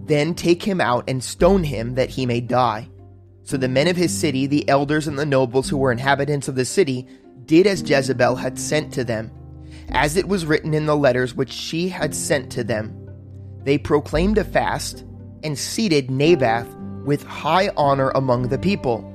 Then 0.09 0.33
take 0.33 0.63
him 0.63 0.81
out 0.81 1.07
and 1.07 1.23
stone 1.23 1.63
him 1.63 1.93
that 1.93 2.09
he 2.09 2.25
may 2.25 2.41
die. 2.41 2.89
So 3.43 3.57
the 3.57 3.67
men 3.67 3.87
of 3.87 3.95
his 3.95 4.11
city, 4.11 4.47
the 4.47 4.67
elders 4.67 5.07
and 5.07 5.19
the 5.19 5.25
nobles 5.25 5.69
who 5.69 5.77
were 5.77 5.91
inhabitants 5.91 6.47
of 6.47 6.55
the 6.55 6.65
city, 6.65 7.07
did 7.45 7.67
as 7.67 7.87
Jezebel 7.87 8.35
had 8.35 8.57
sent 8.57 8.91
to 8.93 9.03
them, 9.03 9.29
as 9.89 10.17
it 10.17 10.27
was 10.27 10.47
written 10.47 10.73
in 10.73 10.87
the 10.87 10.97
letters 10.97 11.35
which 11.35 11.51
she 11.51 11.89
had 11.89 12.15
sent 12.15 12.51
to 12.53 12.63
them. 12.63 12.91
They 13.65 13.77
proclaimed 13.77 14.39
a 14.39 14.43
fast 14.43 15.05
and 15.43 15.55
seated 15.55 16.09
Naboth 16.09 16.67
with 17.05 17.23
high 17.23 17.69
honor 17.77 18.09
among 18.15 18.47
the 18.47 18.57
people. 18.57 19.05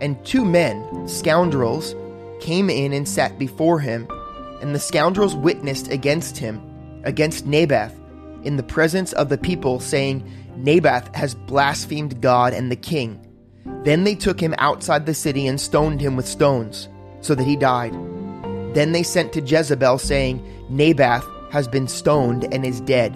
And 0.00 0.24
two 0.24 0.44
men, 0.44 1.06
scoundrels, 1.06 1.94
came 2.40 2.68
in 2.68 2.92
and 2.92 3.08
sat 3.08 3.38
before 3.38 3.78
him, 3.78 4.08
and 4.60 4.74
the 4.74 4.80
scoundrels 4.80 5.36
witnessed 5.36 5.92
against 5.92 6.38
him, 6.38 6.60
against 7.04 7.46
Naboth, 7.46 7.94
in 8.44 8.56
the 8.56 8.62
presence 8.62 9.12
of 9.14 9.28
the 9.28 9.38
people, 9.38 9.80
saying, 9.80 10.28
Naboth 10.56 11.14
has 11.14 11.34
blasphemed 11.34 12.20
God 12.20 12.52
and 12.52 12.70
the 12.70 12.76
king. 12.76 13.26
Then 13.84 14.04
they 14.04 14.14
took 14.14 14.40
him 14.40 14.54
outside 14.58 15.06
the 15.06 15.14
city 15.14 15.46
and 15.46 15.60
stoned 15.60 16.00
him 16.00 16.16
with 16.16 16.26
stones, 16.26 16.88
so 17.20 17.34
that 17.34 17.44
he 17.44 17.56
died. 17.56 17.92
Then 18.74 18.92
they 18.92 19.02
sent 19.02 19.32
to 19.32 19.40
Jezebel, 19.40 19.98
saying, 19.98 20.42
Naboth 20.68 21.26
has 21.50 21.66
been 21.66 21.88
stoned 21.88 22.52
and 22.52 22.64
is 22.64 22.80
dead. 22.80 23.12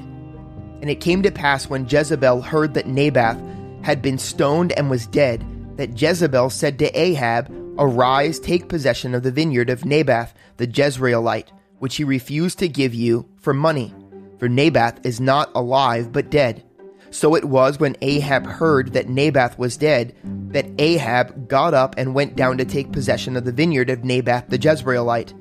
And 0.80 0.90
it 0.90 1.00
came 1.00 1.22
to 1.22 1.30
pass 1.30 1.68
when 1.68 1.88
Jezebel 1.88 2.42
heard 2.42 2.74
that 2.74 2.86
Naboth 2.86 3.38
had 3.82 4.02
been 4.02 4.18
stoned 4.18 4.72
and 4.72 4.90
was 4.90 5.06
dead, 5.06 5.44
that 5.76 6.00
Jezebel 6.00 6.50
said 6.50 6.78
to 6.78 6.98
Ahab, 6.98 7.50
Arise, 7.78 8.38
take 8.38 8.68
possession 8.68 9.14
of 9.14 9.22
the 9.22 9.32
vineyard 9.32 9.70
of 9.70 9.84
Naboth 9.84 10.32
the 10.56 10.66
Jezreelite, 10.66 11.48
which 11.78 11.96
he 11.96 12.04
refused 12.04 12.58
to 12.60 12.68
give 12.68 12.94
you 12.94 13.28
for 13.40 13.52
money. 13.52 13.94
For 14.38 14.48
Naboth 14.48 15.04
is 15.04 15.20
not 15.20 15.50
alive, 15.54 16.12
but 16.12 16.30
dead. 16.30 16.64
So 17.10 17.36
it 17.36 17.44
was 17.44 17.78
when 17.78 17.96
Ahab 18.02 18.44
heard 18.44 18.94
that 18.94 19.08
Naboth 19.08 19.56
was 19.56 19.76
dead, 19.76 20.16
that 20.48 20.66
Ahab 20.78 21.48
got 21.48 21.72
up 21.72 21.94
and 21.96 22.14
went 22.14 22.34
down 22.34 22.58
to 22.58 22.64
take 22.64 22.90
possession 22.90 23.36
of 23.36 23.44
the 23.44 23.52
vineyard 23.52 23.88
of 23.88 24.02
Naboth 24.02 24.48
the 24.48 24.58
Jezreelite. 24.58 25.32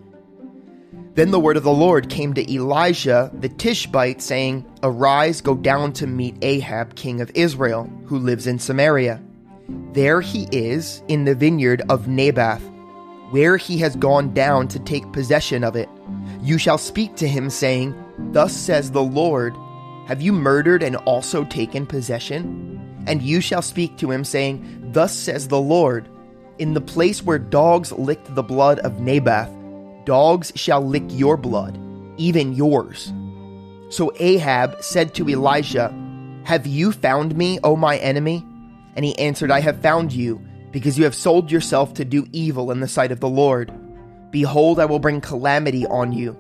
Then 1.15 1.31
the 1.31 1.39
word 1.39 1.57
of 1.57 1.63
the 1.63 1.71
Lord 1.71 2.09
came 2.09 2.33
to 2.33 2.51
Elijah 2.51 3.31
the 3.39 3.49
Tishbite, 3.49 4.21
saying, 4.21 4.65
Arise, 4.81 5.41
go 5.41 5.55
down 5.55 5.93
to 5.93 6.07
meet 6.07 6.37
Ahab, 6.43 6.95
king 6.95 7.21
of 7.21 7.31
Israel, 7.35 7.91
who 8.05 8.17
lives 8.19 8.47
in 8.47 8.57
Samaria. 8.59 9.21
There 9.93 10.21
he 10.21 10.47
is 10.51 11.03
in 11.07 11.25
the 11.25 11.35
vineyard 11.35 11.83
of 11.89 12.07
Naboth, 12.07 12.63
where 13.29 13.57
he 13.57 13.77
has 13.79 13.95
gone 13.95 14.33
down 14.33 14.67
to 14.69 14.79
take 14.79 15.11
possession 15.11 15.63
of 15.63 15.75
it. 15.75 15.89
You 16.41 16.57
shall 16.57 16.79
speak 16.79 17.15
to 17.17 17.27
him, 17.27 17.49
saying, 17.49 17.95
Thus 18.17 18.55
says 18.55 18.91
the 18.91 19.03
Lord, 19.03 19.55
Have 20.07 20.21
you 20.21 20.33
murdered 20.33 20.83
and 20.83 20.95
also 20.97 21.43
taken 21.43 21.85
possession? 21.85 22.79
And 23.07 23.21
you 23.21 23.41
shall 23.41 23.61
speak 23.61 23.97
to 23.97 24.11
him, 24.11 24.23
saying, 24.23 24.91
Thus 24.93 25.13
says 25.13 25.47
the 25.47 25.59
Lord, 25.59 26.07
In 26.59 26.73
the 26.73 26.81
place 26.81 27.23
where 27.23 27.39
dogs 27.39 27.91
licked 27.91 28.33
the 28.33 28.43
blood 28.43 28.79
of 28.79 28.99
Naboth, 28.99 29.49
dogs 30.05 30.51
shall 30.55 30.85
lick 30.85 31.03
your 31.09 31.37
blood, 31.37 31.79
even 32.17 32.53
yours. 32.53 33.11
So 33.89 34.11
Ahab 34.19 34.81
said 34.81 35.13
to 35.15 35.29
Elijah, 35.29 35.93
Have 36.45 36.65
you 36.65 36.91
found 36.91 37.35
me, 37.35 37.59
O 37.63 37.75
my 37.75 37.97
enemy? 37.97 38.45
And 38.95 39.03
he 39.03 39.17
answered, 39.17 39.51
I 39.51 39.59
have 39.59 39.81
found 39.81 40.13
you, 40.13 40.41
because 40.71 40.97
you 40.97 41.03
have 41.03 41.15
sold 41.15 41.51
yourself 41.51 41.93
to 41.95 42.05
do 42.05 42.27
evil 42.31 42.71
in 42.71 42.79
the 42.79 42.87
sight 42.87 43.11
of 43.11 43.19
the 43.19 43.29
Lord. 43.29 43.71
Behold, 44.31 44.79
I 44.79 44.85
will 44.85 44.99
bring 44.99 45.21
calamity 45.21 45.85
on 45.87 46.11
you. 46.11 46.37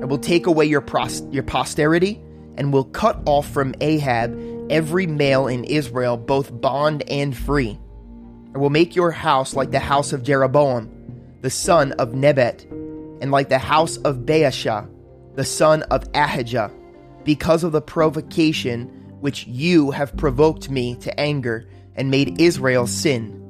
I 0.00 0.04
will 0.04 0.18
take 0.18 0.46
away 0.46 0.64
your, 0.66 0.80
pros- 0.80 1.22
your 1.30 1.42
posterity, 1.42 2.20
and 2.56 2.72
will 2.72 2.84
cut 2.84 3.20
off 3.26 3.48
from 3.48 3.74
Ahab 3.80 4.38
every 4.70 5.06
male 5.06 5.46
in 5.46 5.64
Israel, 5.64 6.16
both 6.16 6.60
bond 6.60 7.02
and 7.08 7.36
free. 7.36 7.78
I 8.54 8.58
will 8.58 8.70
make 8.70 8.94
your 8.94 9.10
house 9.10 9.54
like 9.54 9.70
the 9.70 9.78
house 9.78 10.12
of 10.12 10.22
Jeroboam, 10.22 10.90
the 11.40 11.50
son 11.50 11.92
of 11.92 12.14
Nebat, 12.14 12.64
and 13.20 13.30
like 13.30 13.48
the 13.48 13.58
house 13.58 13.96
of 13.98 14.18
Baasha, 14.18 14.88
the 15.34 15.44
son 15.44 15.82
of 15.84 16.04
Ahijah, 16.14 16.70
because 17.24 17.64
of 17.64 17.72
the 17.72 17.80
provocation 17.80 18.88
which 19.20 19.46
you 19.46 19.90
have 19.92 20.16
provoked 20.16 20.68
me 20.68 20.96
to 20.96 21.18
anger 21.18 21.66
and 21.94 22.10
made 22.10 22.40
Israel 22.40 22.86
sin. 22.86 23.41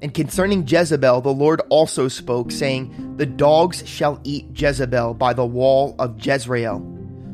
And 0.00 0.14
concerning 0.14 0.66
Jezebel, 0.66 1.22
the 1.22 1.30
Lord 1.30 1.60
also 1.70 2.06
spoke, 2.06 2.52
saying, 2.52 3.16
The 3.16 3.26
dogs 3.26 3.86
shall 3.86 4.20
eat 4.22 4.46
Jezebel 4.54 5.14
by 5.14 5.32
the 5.32 5.46
wall 5.46 5.96
of 5.98 6.24
Jezreel. 6.24 6.80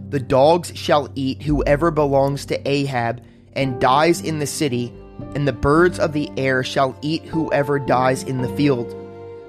The 0.08 0.20
dogs 0.20 0.72
shall 0.74 1.08
eat 1.14 1.42
whoever 1.42 1.90
belongs 1.90 2.46
to 2.46 2.68
Ahab 2.68 3.22
and 3.54 3.80
dies 3.80 4.20
in 4.22 4.38
the 4.38 4.46
city, 4.46 4.92
and 5.34 5.46
the 5.46 5.52
birds 5.52 5.98
of 5.98 6.12
the 6.12 6.30
air 6.36 6.62
shall 6.62 6.96
eat 7.02 7.24
whoever 7.24 7.78
dies 7.78 8.22
in 8.22 8.40
the 8.40 8.56
field. 8.56 8.94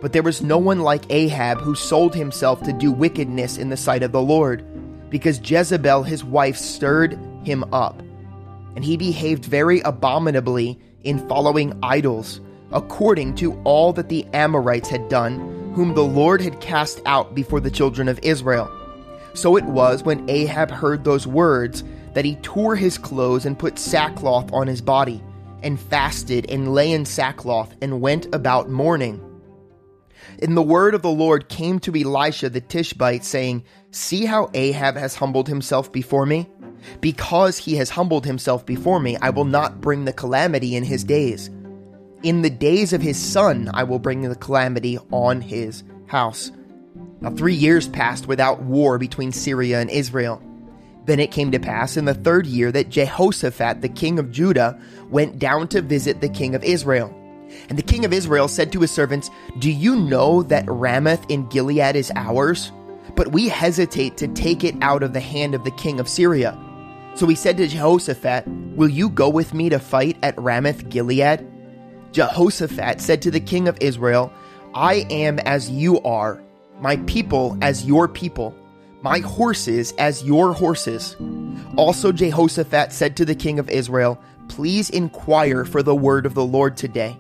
But 0.01 0.11
there 0.11 0.23
was 0.23 0.41
no 0.41 0.57
one 0.57 0.81
like 0.81 1.09
Ahab 1.09 1.59
who 1.59 1.73
sold 1.73 2.13
himself 2.13 2.61
to 2.63 2.73
do 2.73 2.91
wickedness 2.91 3.57
in 3.57 3.69
the 3.69 3.77
sight 3.77 4.03
of 4.03 4.11
the 4.11 4.21
Lord, 4.21 4.63
because 5.09 5.39
Jezebel 5.49 6.03
his 6.03 6.23
wife 6.23 6.57
stirred 6.57 7.17
him 7.43 7.63
up. 7.73 8.01
And 8.75 8.83
he 8.83 8.97
behaved 8.97 9.45
very 9.45 9.79
abominably 9.81 10.79
in 11.03 11.27
following 11.29 11.79
idols, 11.81 12.41
according 12.75 13.33
to 13.35 13.59
all 13.63 13.93
that 13.93 14.09
the 14.09 14.25
Amorites 14.33 14.89
had 14.89 15.09
done, 15.09 15.39
whom 15.73 15.95
the 15.95 16.03
Lord 16.03 16.41
had 16.41 16.59
cast 16.59 17.01
out 17.05 17.33
before 17.33 17.61
the 17.61 17.71
children 17.71 18.07
of 18.07 18.19
Israel. 18.21 18.69
So 19.33 19.55
it 19.55 19.65
was 19.65 20.03
when 20.03 20.29
Ahab 20.29 20.69
heard 20.69 21.03
those 21.03 21.25
words 21.25 21.83
that 22.13 22.25
he 22.25 22.35
tore 22.37 22.75
his 22.75 22.97
clothes 22.97 23.45
and 23.45 23.57
put 23.57 23.79
sackcloth 23.79 24.51
on 24.53 24.67
his 24.67 24.81
body, 24.81 25.23
and 25.63 25.79
fasted 25.79 26.49
and 26.49 26.73
lay 26.73 26.91
in 26.91 27.05
sackcloth 27.05 27.75
and 27.81 27.99
went 27.99 28.33
about 28.35 28.69
mourning. 28.69 29.19
And 30.41 30.55
the 30.55 30.61
word 30.61 30.93
of 30.93 31.01
the 31.01 31.09
Lord 31.09 31.49
came 31.49 31.79
to 31.79 31.95
Elisha 31.95 32.49
the 32.49 32.61
Tishbite, 32.61 33.23
saying, 33.23 33.63
See 33.91 34.25
how 34.25 34.49
Ahab 34.53 34.95
has 34.95 35.15
humbled 35.15 35.47
himself 35.47 35.91
before 35.91 36.25
me? 36.25 36.49
Because 37.01 37.57
he 37.57 37.75
has 37.77 37.89
humbled 37.89 38.25
himself 38.25 38.65
before 38.65 38.99
me, 38.99 39.17
I 39.17 39.29
will 39.29 39.45
not 39.45 39.81
bring 39.81 40.05
the 40.05 40.13
calamity 40.13 40.75
in 40.75 40.83
his 40.83 41.03
days. 41.03 41.49
In 42.25 42.41
the 42.41 42.49
days 42.49 42.91
of 42.91 43.03
his 43.03 43.23
son, 43.23 43.69
I 43.71 43.83
will 43.83 43.99
bring 43.99 44.21
the 44.23 44.33
calamity 44.33 44.97
on 45.11 45.41
his 45.41 45.83
house. 46.07 46.51
Now, 47.21 47.29
three 47.29 47.53
years 47.53 47.87
passed 47.87 48.25
without 48.25 48.63
war 48.63 48.97
between 48.97 49.31
Syria 49.31 49.79
and 49.79 49.91
Israel. 49.91 50.41
Then 51.05 51.19
it 51.19 51.29
came 51.29 51.51
to 51.51 51.59
pass 51.59 51.97
in 51.97 52.05
the 52.05 52.15
third 52.15 52.47
year 52.47 52.71
that 52.71 52.89
Jehoshaphat, 52.89 53.81
the 53.81 53.89
king 53.89 54.17
of 54.17 54.31
Judah, 54.31 54.81
went 55.11 55.37
down 55.37 55.67
to 55.67 55.83
visit 55.83 56.19
the 56.19 56.27
king 56.27 56.55
of 56.55 56.63
Israel. 56.63 57.13
And 57.69 57.77
the 57.77 57.83
king 57.83 58.05
of 58.05 58.11
Israel 58.11 58.47
said 58.47 58.71
to 58.71 58.81
his 58.81 58.89
servants, 58.89 59.29
Do 59.59 59.69
you 59.69 59.95
know 59.95 60.41
that 60.41 60.65
Ramoth 60.67 61.29
in 61.29 61.47
Gilead 61.49 61.95
is 61.95 62.11
ours? 62.15 62.71
But 63.15 63.33
we 63.33 63.49
hesitate 63.49 64.17
to 64.17 64.27
take 64.29 64.63
it 64.63 64.73
out 64.81 65.03
of 65.03 65.13
the 65.13 65.19
hand 65.19 65.53
of 65.53 65.63
the 65.63 65.69
king 65.69 65.99
of 65.99 66.09
Syria. 66.09 66.59
So 67.13 67.27
he 67.27 67.35
said 67.35 67.57
to 67.57 67.67
Jehoshaphat, 67.67 68.47
Will 68.47 68.89
you 68.89 69.09
go 69.09 69.29
with 69.29 69.53
me 69.53 69.69
to 69.69 69.77
fight 69.77 70.17
at 70.23 70.35
Ramoth 70.39 70.89
Gilead? 70.89 71.51
Jehoshaphat 72.15 73.01
said 73.01 73.21
to 73.23 73.29
the 73.29 73.41
king 73.41 73.67
of 73.67 73.77
Israel, 73.81 74.31
I 74.73 75.05
am 75.09 75.37
as 75.39 75.69
you 75.69 75.99
are, 76.03 76.41
my 76.79 76.95
people 77.07 77.57
as 77.61 77.85
your 77.85 78.07
people, 78.07 78.55
my 79.01 79.19
horses 79.19 79.93
as 79.97 80.23
your 80.23 80.53
horses. 80.53 81.17
Also, 81.75 82.13
Jehoshaphat 82.13 82.93
said 82.93 83.17
to 83.17 83.25
the 83.25 83.35
king 83.35 83.59
of 83.59 83.69
Israel, 83.69 84.17
Please 84.47 84.89
inquire 84.89 85.65
for 85.65 85.83
the 85.83 85.93
word 85.93 86.25
of 86.25 86.35
the 86.35 86.45
Lord 86.45 86.77
today. 86.77 87.17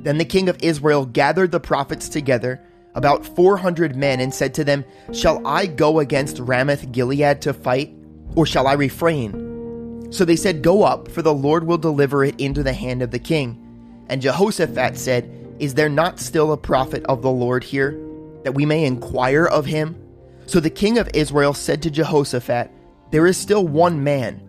Then 0.00 0.18
the 0.18 0.24
king 0.24 0.48
of 0.48 0.58
Israel 0.62 1.06
gathered 1.06 1.52
the 1.52 1.60
prophets 1.60 2.08
together, 2.08 2.60
about 2.96 3.24
400 3.24 3.94
men, 3.94 4.18
and 4.18 4.34
said 4.34 4.52
to 4.54 4.64
them, 4.64 4.84
Shall 5.12 5.46
I 5.46 5.66
go 5.66 6.00
against 6.00 6.40
Ramoth 6.40 6.90
Gilead 6.90 7.40
to 7.42 7.52
fight? 7.52 7.94
or 8.34 8.46
shall 8.46 8.66
I 8.66 8.72
refrain? 8.72 10.10
So 10.10 10.24
they 10.24 10.34
said, 10.34 10.62
Go 10.62 10.82
up, 10.82 11.08
for 11.08 11.22
the 11.22 11.32
Lord 11.32 11.64
will 11.68 11.78
deliver 11.78 12.24
it 12.24 12.40
into 12.40 12.64
the 12.64 12.72
hand 12.72 13.00
of 13.00 13.12
the 13.12 13.20
king. 13.20 13.63
And 14.08 14.22
Jehoshaphat 14.22 14.96
said, 14.96 15.30
Is 15.58 15.74
there 15.74 15.88
not 15.88 16.18
still 16.18 16.52
a 16.52 16.56
prophet 16.56 17.04
of 17.06 17.22
the 17.22 17.30
Lord 17.30 17.64
here, 17.64 17.92
that 18.42 18.54
we 18.54 18.66
may 18.66 18.84
inquire 18.84 19.46
of 19.46 19.66
him? 19.66 19.96
So 20.46 20.60
the 20.60 20.70
king 20.70 20.98
of 20.98 21.08
Israel 21.14 21.54
said 21.54 21.82
to 21.82 21.90
Jehoshaphat, 21.90 22.70
There 23.10 23.26
is 23.26 23.36
still 23.36 23.66
one 23.66 24.04
man, 24.04 24.42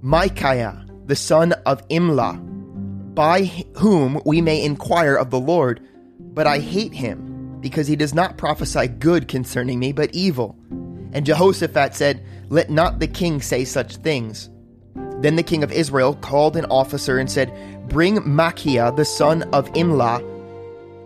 Micaiah, 0.00 0.86
the 1.06 1.16
son 1.16 1.52
of 1.66 1.86
Imlah, 1.88 2.44
by 3.14 3.44
whom 3.76 4.20
we 4.24 4.40
may 4.40 4.62
inquire 4.62 5.16
of 5.16 5.30
the 5.30 5.40
Lord, 5.40 5.86
but 6.18 6.46
I 6.46 6.58
hate 6.58 6.94
him, 6.94 7.58
because 7.60 7.86
he 7.86 7.96
does 7.96 8.14
not 8.14 8.38
prophesy 8.38 8.86
good 8.86 9.28
concerning 9.28 9.78
me, 9.78 9.92
but 9.92 10.14
evil. 10.14 10.56
And 11.12 11.26
Jehoshaphat 11.26 11.94
said, 11.94 12.24
let 12.50 12.70
not 12.70 12.98
the 12.98 13.06
king 13.06 13.42
say 13.42 13.64
such 13.64 13.96
things. 13.96 14.48
Then 15.20 15.36
the 15.36 15.42
king 15.42 15.62
of 15.62 15.72
Israel 15.72 16.14
called 16.14 16.56
an 16.56 16.66
officer 16.66 17.18
and 17.18 17.30
said, 17.30 17.52
Bring 17.88 18.20
Micaiah 18.24 18.92
the 18.92 19.04
son 19.04 19.42
of 19.52 19.72
Imlah 19.72 20.22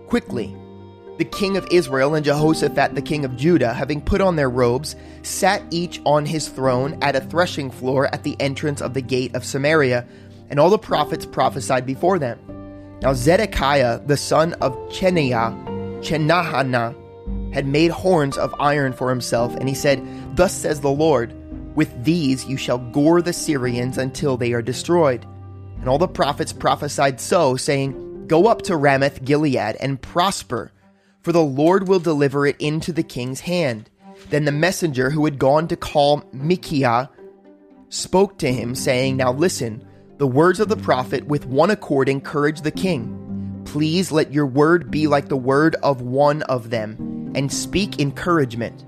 quickly. 0.07 0.54
The 1.19 1.25
king 1.25 1.57
of 1.57 1.66
Israel 1.71 2.14
and 2.14 2.25
Jehoshaphat 2.25 2.95
the 2.95 3.02
king 3.02 3.25
of 3.25 3.37
Judah, 3.37 3.73
having 3.73 4.00
put 4.00 4.21
on 4.21 4.37
their 4.37 4.50
robes, 4.50 4.97
sat 5.23 5.62
each 5.71 6.00
on 6.04 6.26
his 6.26 6.49
throne 6.49 6.99
at 7.00 7.16
a 7.16 7.21
threshing 7.21 7.71
floor 7.71 8.12
at 8.12 8.23
the 8.23 8.37
entrance 8.40 8.83
of 8.83 8.95
the 8.95 9.00
gate 9.00 9.35
of 9.35 9.45
Samaria, 9.45 10.07
and 10.50 10.59
all 10.59 10.69
the 10.69 10.78
prophets 10.78 11.25
prophesied 11.25 11.87
before 11.87 12.19
them. 12.19 12.38
Now 13.00 13.14
Zedekiah 13.14 14.00
the 14.07 14.16
son 14.16 14.52
of 14.54 14.75
Cheniah, 14.90 15.52
Chenaanah, 16.02 17.54
had 17.54 17.66
made 17.66 17.90
horns 17.90 18.37
of 18.37 18.54
iron 18.59 18.92
for 18.92 19.09
himself, 19.09 19.54
and 19.57 19.69
he 19.69 19.75
said, 19.75 20.02
Thus 20.37 20.52
says 20.52 20.81
the 20.81 20.90
Lord, 20.90 21.33
With 21.75 22.05
these 22.05 22.45
you 22.45 22.57
shall 22.57 22.79
gore 22.79 23.23
the 23.23 23.33
Syrians 23.33 23.99
until 23.99 24.37
they 24.37 24.52
are 24.52 24.62
destroyed. 24.62 25.26
And 25.79 25.88
all 25.88 25.99
the 25.99 26.09
prophets 26.09 26.52
prophesied 26.52 27.20
so, 27.20 27.57
saying, 27.57 28.27
Go 28.27 28.46
up 28.46 28.62
to 28.62 28.77
Ramoth 28.77 29.25
Gilead 29.25 29.77
and 29.81 30.01
prosper, 30.01 30.73
for 31.23 31.33
the 31.33 31.42
Lord 31.42 31.88
will 31.88 31.99
deliver 31.99 32.46
it 32.46 32.57
into 32.61 32.92
the 32.92 33.03
king's 33.03 33.40
hand. 33.40 33.90
Then 34.31 34.44
the 34.44 34.53
messenger 34.53 35.11
who 35.11 35.25
had 35.25 35.38
gone 35.38 35.68
to 35.68 35.77
call 35.77 36.25
Micaiah 36.33 37.11
spoke 37.88 38.38
to 38.38 38.53
him, 38.53 38.75
saying, 38.75 39.16
Now 39.16 39.33
listen, 39.33 39.85
the 40.18 40.27
words 40.27 40.61
of 40.61 40.68
the 40.68 40.77
prophet 40.77 41.27
with 41.27 41.46
one 41.46 41.70
accord 41.70 42.09
encourage 42.09 42.61
the 42.61 42.70
king. 42.70 43.62
Please 43.64 44.12
let 44.12 44.33
your 44.33 44.46
word 44.46 44.90
be 44.90 45.07
like 45.07 45.29
the 45.29 45.37
word 45.37 45.75
of 45.83 46.01
one 46.01 46.42
of 46.42 46.70
them, 46.70 47.33
and 47.35 47.53
speak 47.53 48.01
encouragement. 48.01 48.85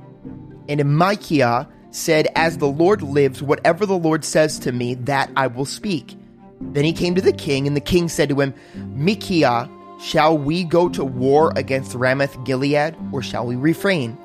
And 0.69 0.97
Micaiah 0.97 1.69
said, 1.95 2.29
As 2.35 2.59
the 2.59 2.69
Lord 2.69 3.03
lives, 3.03 3.43
whatever 3.43 3.87
the 3.87 3.97
Lord 3.97 4.25
says 4.25 4.59
to 4.61 4.73
me, 4.73 4.95
that 4.95 5.31
I 5.37 5.47
will 5.47 5.65
speak. 5.65 6.17
Then 6.61 6.85
he 6.85 6.93
came 6.93 7.15
to 7.15 7.21
the 7.21 7.33
king, 7.33 7.67
and 7.67 7.77
the 7.77 7.81
king 7.81 8.09
said 8.09 8.29
to 8.31 8.41
him, 8.41 8.55
Micaiah, 8.75 9.71
shall 10.01 10.37
we 10.37 10.65
go 10.65 10.89
to 10.89 11.05
war 11.05 11.53
against 11.57 11.95
Ramoth 11.95 12.43
Gilead, 12.45 12.97
or 13.13 13.23
shall 13.23 13.47
we 13.47 13.57
refrain? 13.57 14.19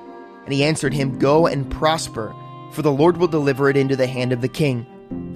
And 0.46 0.54
he 0.54 0.64
answered 0.64 0.94
him, 0.94 1.20
Go 1.20 1.48
and 1.48 1.70
prosper, 1.70 2.34
for 2.72 2.82
the 2.82 2.92
Lord 2.92 3.18
will 3.18 3.28
deliver 3.28 3.70
it 3.70 3.78
into 3.78 3.96
the 3.96 4.08
hand 4.08 4.32
of 4.32 4.42
the 4.42 4.48
king. 4.48 4.86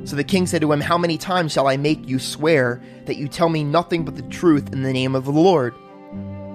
So 0.05 0.15
the 0.15 0.23
king 0.23 0.47
said 0.47 0.61
to 0.61 0.71
him, 0.71 0.81
How 0.81 0.97
many 0.97 1.17
times 1.17 1.51
shall 1.51 1.67
I 1.67 1.77
make 1.77 2.07
you 2.07 2.19
swear 2.19 2.81
that 3.05 3.17
you 3.17 3.27
tell 3.27 3.49
me 3.49 3.63
nothing 3.63 4.05
but 4.05 4.15
the 4.15 4.23
truth 4.23 4.73
in 4.73 4.83
the 4.83 4.93
name 4.93 5.15
of 5.15 5.25
the 5.25 5.31
Lord? 5.31 5.73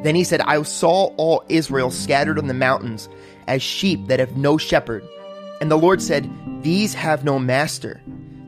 Then 0.02 0.14
he 0.14 0.24
said, 0.24 0.40
I 0.42 0.60
saw 0.62 1.06
all 1.16 1.44
Israel 1.48 1.90
scattered 1.90 2.38
on 2.38 2.46
the 2.46 2.54
mountains 2.54 3.08
as 3.46 3.62
sheep 3.62 4.06
that 4.06 4.20
have 4.20 4.36
no 4.36 4.58
shepherd. 4.58 5.04
And 5.60 5.70
the 5.70 5.76
Lord 5.76 6.00
said, 6.00 6.30
These 6.62 6.94
have 6.94 7.24
no 7.24 7.38
master. 7.38 8.00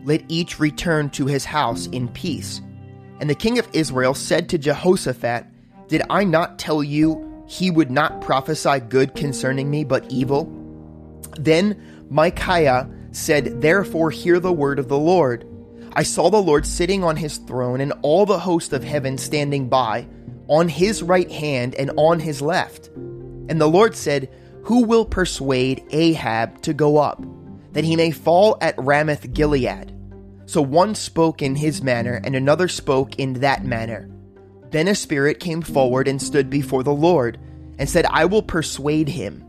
Let 0.05 0.23
each 0.29 0.59
return 0.59 1.11
to 1.11 1.27
his 1.27 1.44
house 1.44 1.87
in 1.88 2.09
peace. 2.09 2.61
And 3.20 3.29
the 3.29 3.35
king 3.35 3.59
of 3.59 3.68
Israel 3.73 4.14
said 4.14 4.49
to 4.49 4.59
Jehoshaphat, 4.59 5.46
Did 5.88 6.03
I 6.09 6.25
not 6.25 6.59
tell 6.59 6.83
you 6.83 7.44
he 7.46 7.70
would 7.70 7.90
not 7.90 8.20
prophesy 8.20 8.81
good 8.81 9.14
concerning 9.14 9.70
me, 9.70 9.85
but 9.85 10.11
evil? 10.11 10.51
Then 11.37 12.07
Micaiah 12.09 12.88
said, 13.12 13.61
Therefore 13.61 14.11
hear 14.11 14.40
the 14.40 14.53
word 14.53 14.79
of 14.79 14.88
the 14.88 14.99
Lord. 14.99 15.46
I 15.92 16.05
saw 16.05 16.31
the 16.31 16.42
Lord 16.42 16.64
sitting 16.64 17.03
on 17.03 17.16
his 17.16 17.38
throne, 17.38 17.81
and 17.81 17.92
all 18.03 18.25
the 18.25 18.38
host 18.38 18.73
of 18.73 18.85
heaven 18.85 19.18
standing 19.18 19.68
by, 19.68 20.07
on 20.46 20.68
his 20.68 21.03
right 21.03 21.31
hand 21.31 21.75
and 21.75 21.90
on 21.96 22.20
his 22.20 22.40
left. 22.40 22.88
And 22.88 23.61
the 23.61 23.68
Lord 23.68 23.96
said, 23.96 24.31
who 24.62 24.85
will 24.85 25.05
persuade 25.05 25.85
Ahab 25.90 26.61
to 26.62 26.75
go 26.75 26.99
up, 26.99 27.25
that 27.73 27.85
he 27.85 27.96
may 27.96 28.11
fall 28.11 28.59
at 28.61 28.75
Ramoth 28.79 29.33
Gilead? 29.33 29.92
So 30.46 30.61
one 30.61 30.94
spoke 30.94 31.42
in 31.42 31.55
his 31.55 31.83
manner, 31.83 32.20
and 32.25 32.35
another 32.35 32.68
spoke 32.68 33.18
in 33.18 33.35
that 33.35 33.64
manner. 33.64 34.11
Then 34.70 34.88
a 34.88 34.94
spirit 34.94 35.40
came 35.40 35.62
forward 35.62 36.09
and 36.09 36.20
stood 36.20 36.51
before 36.51 36.83
the 36.83 36.92
Lord, 36.92 37.38
and 37.79 37.88
said, 37.88 38.05
I 38.07 38.25
will 38.25 38.42
persuade 38.42 39.09
him. 39.09 39.44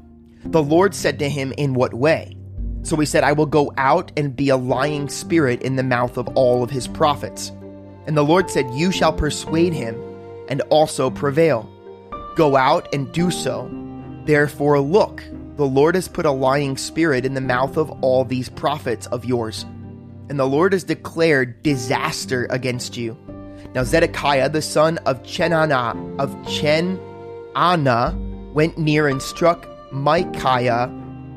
The 0.45 0.63
Lord 0.63 0.95
said 0.95 1.19
to 1.19 1.29
him, 1.29 1.53
In 1.57 1.73
what 1.73 1.93
way? 1.93 2.37
So 2.83 2.95
he 2.97 3.05
said, 3.05 3.23
I 3.23 3.33
will 3.33 3.45
go 3.45 3.71
out 3.77 4.11
and 4.17 4.35
be 4.35 4.49
a 4.49 4.57
lying 4.57 5.09
spirit 5.09 5.61
in 5.61 5.75
the 5.75 5.83
mouth 5.83 6.17
of 6.17 6.27
all 6.29 6.63
of 6.63 6.69
his 6.69 6.87
prophets. 6.87 7.51
And 8.07 8.17
the 8.17 8.23
Lord 8.23 8.49
said, 8.49 8.71
You 8.73 8.91
shall 8.91 9.13
persuade 9.13 9.73
him, 9.73 10.01
and 10.47 10.61
also 10.69 11.09
prevail. 11.09 11.69
Go 12.35 12.55
out 12.55 12.87
and 12.93 13.11
do 13.11 13.29
so 13.29 13.67
Therefore, 14.25 14.79
look, 14.79 15.23
the 15.55 15.65
Lord 15.65 15.95
has 15.95 16.07
put 16.07 16.25
a 16.25 16.31
lying 16.31 16.77
spirit 16.77 17.25
in 17.25 17.33
the 17.33 17.41
mouth 17.41 17.77
of 17.77 17.89
all 18.03 18.23
these 18.23 18.49
prophets 18.49 19.07
of 19.07 19.25
yours, 19.25 19.63
and 20.29 20.39
the 20.39 20.47
Lord 20.47 20.73
has 20.73 20.83
declared 20.83 21.61
disaster 21.63 22.47
against 22.49 22.97
you. 22.97 23.17
Now 23.73 23.83
Zedekiah, 23.83 24.49
the 24.49 24.61
son 24.61 24.97
of 24.99 25.23
Chenaanah 25.23 26.19
of 26.19 26.29
Chenaanah, 26.45 28.15
went 28.53 28.77
near 28.77 29.07
and 29.07 29.21
struck 29.21 29.67
Micaiah 29.91 30.89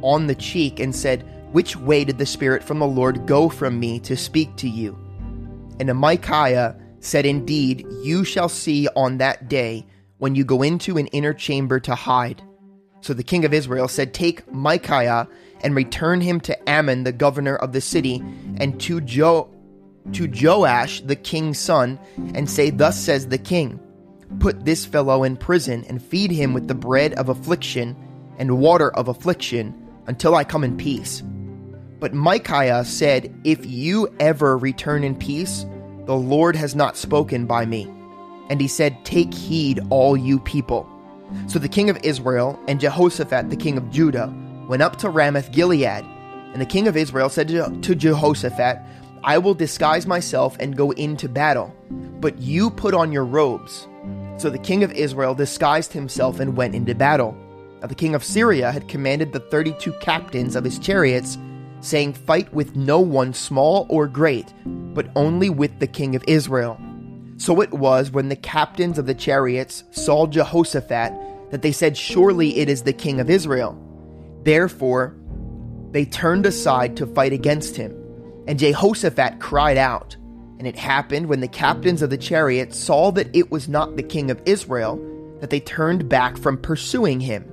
on 0.02 0.26
the 0.26 0.34
cheek 0.34 0.80
and 0.80 0.94
said, 0.94 1.24
Which 1.52 1.76
way 1.76 2.04
did 2.04 2.18
the 2.18 2.26
Spirit 2.26 2.62
from 2.62 2.78
the 2.78 2.86
Lord 2.86 3.26
go 3.26 3.48
from 3.48 3.80
me 3.80 3.98
to 4.00 4.16
speak 4.16 4.54
to 4.56 4.68
you? 4.68 4.98
And 5.80 5.92
Micaiah 5.96 6.76
said, 7.00 7.26
Indeed, 7.26 7.86
you 8.02 8.24
shall 8.24 8.48
see 8.48 8.88
on 8.96 9.18
that 9.18 9.48
day 9.48 9.86
when 10.18 10.34
you 10.34 10.44
go 10.44 10.62
into 10.62 10.98
an 10.98 11.06
inner 11.08 11.34
chamber 11.34 11.80
to 11.80 11.94
hide. 11.94 12.42
So 13.04 13.12
the 13.12 13.22
king 13.22 13.44
of 13.44 13.52
Israel 13.52 13.86
said, 13.86 14.14
Take 14.14 14.50
Micaiah 14.50 15.28
and 15.60 15.74
return 15.74 16.22
him 16.22 16.40
to 16.40 16.58
Amon, 16.66 17.04
the 17.04 17.12
governor 17.12 17.54
of 17.54 17.74
the 17.74 17.82
city, 17.82 18.24
and 18.56 18.80
to 18.80 19.02
jo- 19.02 19.50
to 20.12 20.26
Joash, 20.26 21.02
the 21.02 21.14
king's 21.14 21.58
son, 21.58 22.00
and 22.34 22.48
say, 22.48 22.70
Thus 22.70 22.98
says 22.98 23.28
the 23.28 23.36
king, 23.36 23.78
Put 24.40 24.64
this 24.64 24.86
fellow 24.86 25.22
in 25.22 25.36
prison 25.36 25.84
and 25.86 26.02
feed 26.02 26.30
him 26.30 26.54
with 26.54 26.66
the 26.66 26.74
bread 26.74 27.12
of 27.14 27.28
affliction 27.28 27.94
and 28.38 28.58
water 28.58 28.90
of 28.92 29.08
affliction 29.08 29.74
until 30.06 30.34
I 30.34 30.44
come 30.44 30.64
in 30.64 30.78
peace. 30.78 31.22
But 32.00 32.14
Micaiah 32.14 32.86
said, 32.86 33.38
If 33.44 33.66
you 33.66 34.08
ever 34.18 34.56
return 34.56 35.04
in 35.04 35.14
peace, 35.14 35.66
the 36.06 36.16
Lord 36.16 36.56
has 36.56 36.74
not 36.74 36.96
spoken 36.96 37.44
by 37.44 37.66
me. 37.66 37.86
And 38.48 38.62
he 38.62 38.68
said, 38.68 39.04
Take 39.04 39.34
heed, 39.34 39.82
all 39.90 40.16
you 40.16 40.40
people. 40.40 40.90
So 41.46 41.58
the 41.58 41.68
king 41.68 41.90
of 41.90 41.98
Israel 42.02 42.58
and 42.68 42.80
Jehoshaphat 42.80 43.50
the 43.50 43.56
king 43.56 43.76
of 43.76 43.90
Judah 43.90 44.32
went 44.68 44.82
up 44.82 44.96
to 44.96 45.10
Ramoth 45.10 45.52
Gilead, 45.52 46.04
And 46.52 46.60
the 46.60 46.66
king 46.66 46.88
of 46.88 46.96
Israel 46.96 47.28
said 47.28 47.48
to, 47.48 47.94
Jehoshaphat, 47.94 48.78
I 49.22 49.38
will 49.38 49.54
disguise 49.54 50.06
myself 50.06 50.56
and 50.60 50.76
go 50.76 50.90
into 50.92 51.28
battle, 51.28 51.74
but 52.20 52.38
you 52.38 52.70
put 52.70 52.94
on 52.94 53.10
your 53.12 53.24
robes. 53.24 53.88
So 54.36 54.50
the 54.50 54.58
king 54.58 54.84
of 54.84 54.92
Israel 54.92 55.34
disguised 55.34 55.92
himself 55.92 56.40
and 56.40 56.56
went 56.56 56.74
into 56.74 56.94
battle. 56.94 57.36
Now 57.80 57.86
the 57.86 57.94
king 57.94 58.14
of 58.14 58.24
Syria 58.24 58.70
had 58.70 58.88
commanded 58.88 59.32
the 59.32 59.40
32 59.40 59.92
captains 60.00 60.56
of 60.56 60.64
his 60.64 60.78
chariots, 60.78 61.38
saying, 61.80 62.14
Fight 62.14 62.52
with 62.52 62.76
no 62.76 63.00
one 63.00 63.32
small 63.32 63.86
or 63.88 64.08
great, 64.08 64.52
but 64.66 65.08
only 65.16 65.50
with 65.50 65.78
the 65.78 65.86
king 65.86 66.14
of 66.14 66.24
Israel. 66.26 66.78
So 67.44 67.60
it 67.60 67.74
was 67.74 68.10
when 68.10 68.30
the 68.30 68.36
captains 68.36 68.98
of 68.98 69.04
the 69.04 69.12
chariots 69.12 69.84
saw 69.90 70.26
Jehoshaphat 70.26 71.50
that 71.50 71.60
they 71.60 71.72
said, 71.72 71.94
Surely 71.94 72.56
it 72.56 72.70
is 72.70 72.80
the 72.80 72.94
king 72.94 73.20
of 73.20 73.28
Israel. 73.28 73.78
Therefore, 74.44 75.14
they 75.90 76.06
turned 76.06 76.46
aside 76.46 76.96
to 76.96 77.06
fight 77.06 77.34
against 77.34 77.76
him. 77.76 77.94
And 78.48 78.58
Jehoshaphat 78.58 79.40
cried 79.40 79.76
out. 79.76 80.16
And 80.58 80.66
it 80.66 80.74
happened 80.74 81.26
when 81.26 81.40
the 81.40 81.48
captains 81.48 82.00
of 82.00 82.08
the 82.08 82.16
chariots 82.16 82.78
saw 82.78 83.12
that 83.12 83.36
it 83.36 83.50
was 83.50 83.68
not 83.68 83.94
the 83.96 84.02
king 84.02 84.30
of 84.30 84.40
Israel 84.46 84.96
that 85.42 85.50
they 85.50 85.60
turned 85.60 86.08
back 86.08 86.38
from 86.38 86.56
pursuing 86.56 87.20
him. 87.20 87.44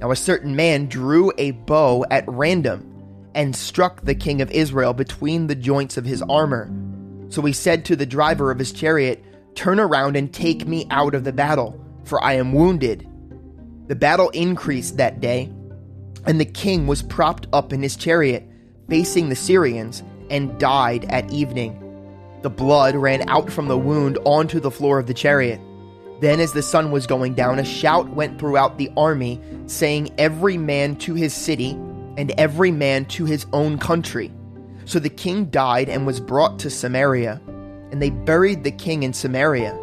Now 0.00 0.12
a 0.12 0.16
certain 0.16 0.56
man 0.56 0.86
drew 0.86 1.30
a 1.36 1.50
bow 1.50 2.06
at 2.10 2.24
random 2.26 2.90
and 3.34 3.54
struck 3.54 4.00
the 4.00 4.14
king 4.14 4.40
of 4.40 4.50
Israel 4.50 4.94
between 4.94 5.46
the 5.46 5.54
joints 5.54 5.98
of 5.98 6.06
his 6.06 6.22
armor. 6.22 6.72
So 7.30 7.42
he 7.42 7.52
said 7.52 7.84
to 7.86 7.96
the 7.96 8.06
driver 8.06 8.50
of 8.50 8.58
his 8.58 8.72
chariot, 8.72 9.24
Turn 9.54 9.80
around 9.80 10.16
and 10.16 10.32
take 10.32 10.66
me 10.66 10.86
out 10.90 11.14
of 11.14 11.24
the 11.24 11.32
battle, 11.32 11.82
for 12.04 12.22
I 12.22 12.34
am 12.34 12.52
wounded. 12.52 13.08
The 13.88 13.96
battle 13.96 14.28
increased 14.30 14.96
that 14.98 15.20
day, 15.20 15.50
and 16.26 16.40
the 16.40 16.44
king 16.44 16.86
was 16.86 17.02
propped 17.02 17.46
up 17.52 17.72
in 17.72 17.82
his 17.82 17.96
chariot, 17.96 18.46
facing 18.88 19.28
the 19.28 19.36
Syrians, 19.36 20.02
and 20.28 20.58
died 20.58 21.06
at 21.06 21.32
evening. 21.32 21.76
The 22.42 22.50
blood 22.50 22.94
ran 22.96 23.28
out 23.28 23.50
from 23.50 23.68
the 23.68 23.78
wound 23.78 24.18
onto 24.24 24.60
the 24.60 24.70
floor 24.70 24.98
of 24.98 25.06
the 25.06 25.14
chariot. 25.14 25.60
Then, 26.20 26.40
as 26.40 26.52
the 26.52 26.62
sun 26.62 26.90
was 26.90 27.06
going 27.06 27.34
down, 27.34 27.58
a 27.58 27.64
shout 27.64 28.08
went 28.10 28.38
throughout 28.38 28.78
the 28.78 28.90
army, 28.96 29.40
saying, 29.66 30.14
Every 30.18 30.58
man 30.58 30.96
to 30.96 31.14
his 31.14 31.34
city, 31.34 31.70
and 32.16 32.32
every 32.38 32.70
man 32.70 33.06
to 33.06 33.24
his 33.24 33.46
own 33.52 33.78
country. 33.78 34.30
So 34.90 34.98
the 34.98 35.08
king 35.08 35.44
died 35.44 35.88
and 35.88 36.04
was 36.04 36.18
brought 36.18 36.58
to 36.58 36.68
Samaria, 36.68 37.40
and 37.92 38.02
they 38.02 38.10
buried 38.10 38.64
the 38.64 38.72
king 38.72 39.04
in 39.04 39.12
Samaria. 39.12 39.78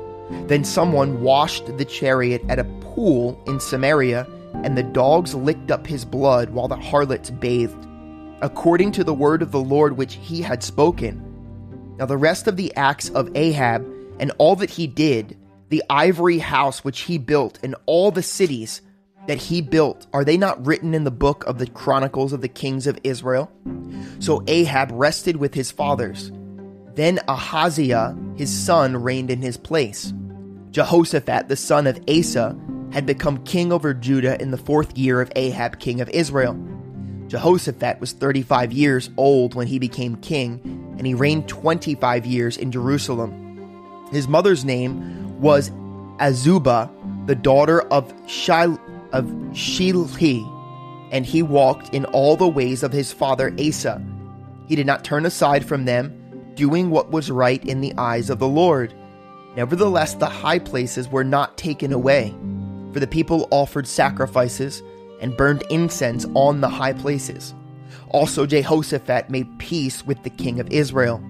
Then 0.48 0.66
someone 0.66 1.22
washed 1.22 1.78
the 1.78 1.86
chariot 1.86 2.42
at 2.50 2.60
a 2.60 2.66
pool 2.82 3.42
in 3.48 3.62
Samaria, 3.62 4.28
and 4.66 4.78
the 4.78 4.84
dogs 4.84 5.34
licked 5.34 5.72
up 5.72 5.88
his 5.88 6.04
blood 6.04 6.50
while 6.50 6.68
the 6.68 6.76
harlots 6.76 7.30
bathed, 7.30 7.88
according 8.42 8.92
to 8.92 9.06
the 9.06 9.14
word 9.14 9.42
of 9.42 9.54
the 9.54 9.62
Lord 9.62 9.96
which 9.96 10.16
he 10.16 10.42
had 10.42 10.62
spoken. 10.62 11.24
Now, 11.98 12.06
the 12.06 12.18
rest 12.18 12.46
of 12.48 12.58
the 12.58 12.76
acts 12.76 13.08
of 13.12 13.34
Ahab 13.34 13.90
and 14.20 14.34
all 14.40 14.58
that 14.58 14.72
he 14.72 14.88
did, 14.88 15.38
the 15.70 15.84
ivory 15.90 16.40
house 16.40 16.84
which 16.84 17.00
he 17.00 17.18
built, 17.18 17.60
and 17.64 17.76
all 17.86 18.12
the 18.12 18.22
cities 18.22 18.82
that 19.28 19.38
he 19.38 19.62
built, 19.62 20.08
are 20.14 20.24
they 20.24 20.38
not 20.38 20.66
written 20.66 20.94
in 20.94 21.04
the 21.04 21.12
book 21.12 21.46
of 21.46 21.60
the 21.60 21.68
Chronicles 21.68 22.34
of 22.34 22.42
the 22.42 22.48
Kings 22.48 22.88
of 22.88 22.98
Israel? 23.04 23.52
So 24.20 24.44
Ahab 24.48 24.90
rested 24.94 25.38
with 25.38 25.54
his 25.54 25.70
fathers. 25.70 26.32
Then 26.96 27.20
Ahaziah, 27.28 28.18
his 28.36 28.50
son, 28.52 28.98
reigned 28.98 29.30
in 29.30 29.42
his 29.42 29.58
place. 29.58 30.14
Jehoshaphat, 30.72 31.48
the 31.48 31.56
son 31.56 31.88
of 31.88 32.00
Asa, 32.10 32.58
had 32.92 33.06
become 33.06 33.44
king 33.44 33.72
over 33.72 33.94
Judah 33.94 34.42
in 34.42 34.52
the 34.52 34.58
fourth 34.58 34.98
year 34.98 35.22
of 35.22 35.32
Ahab, 35.36 35.80
king 35.80 36.02
of 36.02 36.10
Israel. 36.10 36.58
Jehoshaphat 37.28 38.00
was 38.00 38.14
35 38.14 38.72
years 38.72 39.10
old 39.18 39.54
when 39.54 39.68
he 39.68 39.78
became 39.78 40.16
king, 40.18 40.62
and 40.98 41.06
he 41.06 41.14
reigned 41.14 41.48
25 41.48 42.26
years 42.26 42.58
in 42.58 42.72
Jerusalem. 42.72 44.08
His 44.12 44.28
mother's 44.28 44.64
name 44.64 45.40
was 45.42 45.70
Azubah, 46.20 46.90
the 47.28 47.36
daughter 47.36 47.82
of 47.82 48.14
Shil- 48.26 48.80
of 49.18 49.26
Shilhi, 49.52 50.46
and 51.12 51.26
he 51.26 51.42
walked 51.42 51.94
in 51.94 52.06
all 52.06 52.38
the 52.38 52.48
ways 52.48 52.84
of 52.84 52.94
his 52.94 53.12
father 53.12 53.54
Asa. 53.60 54.02
He 54.68 54.76
did 54.76 54.86
not 54.86 55.04
turn 55.04 55.26
aside 55.26 55.66
from 55.66 55.86
them, 55.86 56.54
doing 56.56 56.90
what 56.90 57.12
was 57.12 57.32
right 57.32 57.64
in 57.66 57.82
the 57.82 57.94
eyes 57.98 58.30
of 58.30 58.40
the 58.40 58.48
Lord. 58.48 58.94
Nevertheless, 59.56 60.14
the 60.14 60.28
high 60.28 60.60
places 60.60 61.08
were 61.08 61.24
not 61.24 61.58
taken 61.58 61.92
away, 61.92 62.36
for 62.94 63.00
the 63.00 63.08
people 63.08 63.48
offered 63.50 63.88
sacrifices 63.88 64.84
and 65.20 65.36
burned 65.36 65.64
incense 65.70 66.26
on 66.36 66.62
the 66.62 66.70
high 66.70 66.94
places. 66.94 67.56
Also, 68.10 68.46
Jehoshaphat 68.46 69.30
made 69.30 69.48
peace 69.58 70.06
with 70.06 70.22
the 70.24 70.30
king 70.30 70.60
of 70.60 70.70
Israel. 70.70 71.24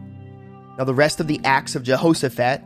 Now, 0.77 0.83
the 0.83 0.93
rest 0.93 1.19
of 1.19 1.27
the 1.27 1.39
acts 1.43 1.75
of 1.75 1.83
Jehoshaphat, 1.83 2.61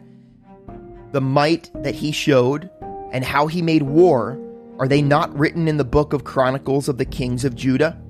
the 1.12 1.22
might 1.22 1.70
that 1.84 1.96
he 1.96 2.12
showed, 2.12 2.70
and 3.12 3.24
how 3.24 3.48
he 3.48 3.62
made 3.62 3.84
war, 3.84 4.40
are 4.82 4.88
they 4.88 5.04
not 5.04 5.38
written 5.38 5.68
in 5.68 5.78
the 5.78 5.84
book 5.84 6.12
of 6.12 6.24
Chronicles 6.24 6.90
of 6.90 6.98
the 6.98 7.06
kings 7.06 7.46
of 7.46 7.54
Judah? 7.54 8.02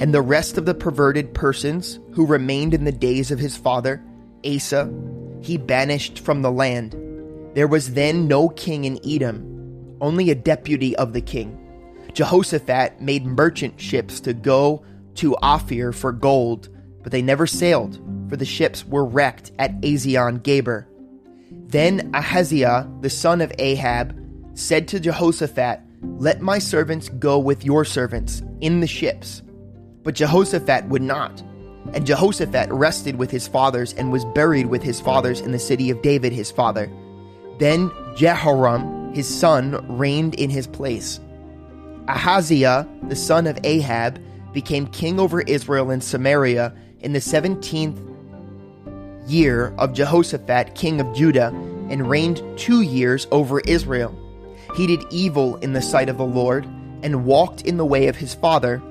And 0.00 0.12
the 0.12 0.20
rest 0.20 0.58
of 0.58 0.66
the 0.66 0.74
perverted 0.74 1.32
persons 1.32 2.00
who 2.10 2.26
remained 2.26 2.74
in 2.74 2.82
the 2.82 2.90
days 2.90 3.30
of 3.30 3.38
his 3.38 3.56
father, 3.56 4.02
Asa, 4.44 4.92
he 5.42 5.56
banished 5.56 6.18
from 6.18 6.42
the 6.42 6.50
land. 6.50 6.96
There 7.54 7.68
was 7.68 7.94
then 7.94 8.26
no 8.26 8.48
king 8.48 8.84
in 8.84 8.98
Edom, 9.06 9.96
only 10.00 10.30
a 10.30 10.34
deputy 10.34 10.96
of 10.96 11.12
the 11.12 11.20
king. 11.20 11.56
Jehoshaphat 12.14 13.00
made 13.00 13.24
merchant 13.24 13.80
ships 13.80 14.18
to 14.22 14.34
go 14.34 14.82
to 15.14 15.36
Ophir 15.36 15.92
for 15.92 16.10
gold, 16.10 16.68
but 17.04 17.12
they 17.12 17.22
never 17.22 17.46
sailed, 17.46 18.00
for 18.28 18.36
the 18.36 18.44
ships 18.44 18.84
were 18.84 19.04
wrecked 19.04 19.52
at 19.60 19.80
Ezion 19.82 20.42
Geber. 20.42 20.88
Then 21.68 22.10
Ahaziah, 22.12 22.90
the 23.02 23.10
son 23.10 23.40
of 23.40 23.52
Ahab, 23.60 24.18
said 24.54 24.88
to 24.88 24.98
Jehoshaphat, 24.98 25.82
let 26.02 26.40
my 26.40 26.58
servants 26.58 27.08
go 27.08 27.38
with 27.38 27.64
your 27.64 27.84
servants 27.84 28.42
in 28.60 28.80
the 28.80 28.86
ships. 28.86 29.42
But 30.02 30.14
Jehoshaphat 30.14 30.86
would 30.88 31.02
not. 31.02 31.42
And 31.92 32.06
Jehoshaphat 32.06 32.70
rested 32.70 33.16
with 33.16 33.30
his 33.30 33.48
fathers 33.48 33.94
and 33.94 34.12
was 34.12 34.24
buried 34.26 34.66
with 34.66 34.82
his 34.82 35.00
fathers 35.00 35.40
in 35.40 35.52
the 35.52 35.58
city 35.58 35.90
of 35.90 36.02
David 36.02 36.32
his 36.32 36.50
father. 36.50 36.90
Then 37.58 37.90
Jehoram, 38.14 39.12
his 39.14 39.26
son, 39.26 39.84
reigned 39.96 40.34
in 40.34 40.50
his 40.50 40.66
place. 40.66 41.18
Ahaziah, 42.08 42.86
the 43.08 43.16
son 43.16 43.46
of 43.46 43.58
Ahab, 43.64 44.22
became 44.52 44.86
king 44.88 45.18
over 45.18 45.42
Israel 45.42 45.90
and 45.90 46.02
Samaria 46.02 46.74
in 47.00 47.12
the 47.12 47.20
seventeenth 47.20 48.00
year 49.26 49.74
of 49.78 49.92
Jehoshaphat, 49.92 50.74
king 50.74 51.00
of 51.00 51.14
Judah, 51.14 51.48
and 51.90 52.08
reigned 52.08 52.42
two 52.58 52.80
years 52.82 53.26
over 53.30 53.60
Israel. 53.60 54.14
He 54.74 54.86
did 54.86 55.04
evil 55.10 55.56
in 55.56 55.72
the 55.72 55.82
sight 55.82 56.08
of 56.08 56.18
the 56.18 56.24
Lord, 56.24 56.66
and 57.02 57.24
walked 57.24 57.62
in 57.62 57.76
the 57.76 57.86
way 57.86 58.08
of 58.08 58.16
his 58.16 58.34
father, 58.34 58.82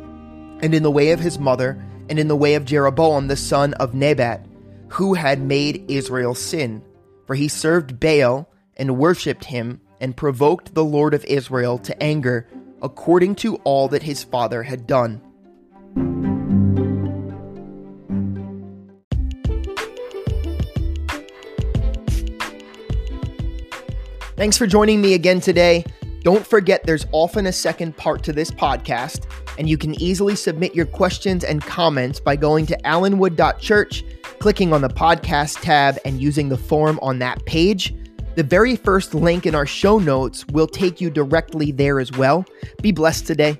and 0.61 0.73
in 0.73 0.83
the 0.83 0.91
way 0.91 1.11
of 1.11 1.19
his 1.19 1.37
mother, 1.39 1.83
and 2.09 2.17
in 2.17 2.27
the 2.27 2.35
way 2.35 2.55
of 2.55 2.65
Jeroboam 2.65 3.27
the 3.27 3.35
son 3.35 3.73
of 3.75 3.93
Nebat, 3.93 4.45
who 4.89 5.13
had 5.13 5.41
made 5.41 5.85
Israel 5.89 6.33
sin. 6.33 6.81
For 7.25 7.35
he 7.35 7.47
served 7.47 7.99
Baal, 7.99 8.49
and 8.77 8.97
worshipped 8.97 9.45
him, 9.45 9.81
and 9.99 10.15
provoked 10.15 10.73
the 10.73 10.85
Lord 10.85 11.13
of 11.13 11.25
Israel 11.25 11.77
to 11.79 12.03
anger, 12.03 12.47
according 12.81 13.35
to 13.35 13.55
all 13.57 13.87
that 13.89 14.03
his 14.03 14.23
father 14.23 14.63
had 14.63 14.87
done. 14.87 15.21
Thanks 24.38 24.56
for 24.56 24.67
joining 24.67 25.02
me 25.02 25.15
again 25.15 25.39
today. 25.39 25.84
Don't 26.21 26.45
forget 26.45 26.84
there's 26.84 27.08
often 27.12 27.47
a 27.47 27.52
second 27.52 27.97
part 27.97 28.21
to 28.21 28.32
this 28.32 28.52
podcast, 28.52 29.26
and 29.58 29.67
you 29.67 29.80
can 29.80 30.00
easily 30.00 30.36
submit 30.36 30.76
your 30.76 30.86
questions 30.86 31.43
and 31.43 31.60
comments 31.60 32.19
by 32.19 32.36
going 32.36 32.67
to 32.67 32.78
allenwood.church, 32.84 34.04
clicking 34.38 34.73
on 34.73 34.82
the 34.82 34.89
podcast 34.89 35.62
tab, 35.62 35.97
and 36.06 36.21
using 36.21 36.50
the 36.50 36.58
form 36.58 37.00
on 37.02 37.17
that 37.17 37.43
page. 37.47 37.95
The 38.36 38.43
very 38.43 38.76
first 38.76 39.15
link 39.15 39.47
in 39.47 39.56
our 39.56 39.65
show 39.65 39.97
notes 39.97 40.45
will 40.50 40.67
take 40.67 41.02
you 41.02 41.10
directly 41.10 41.71
there 41.71 42.00
as 42.00 42.12
well. 42.12 42.45
Be 42.84 42.91
blessed 42.91 43.26
today. 43.26 43.60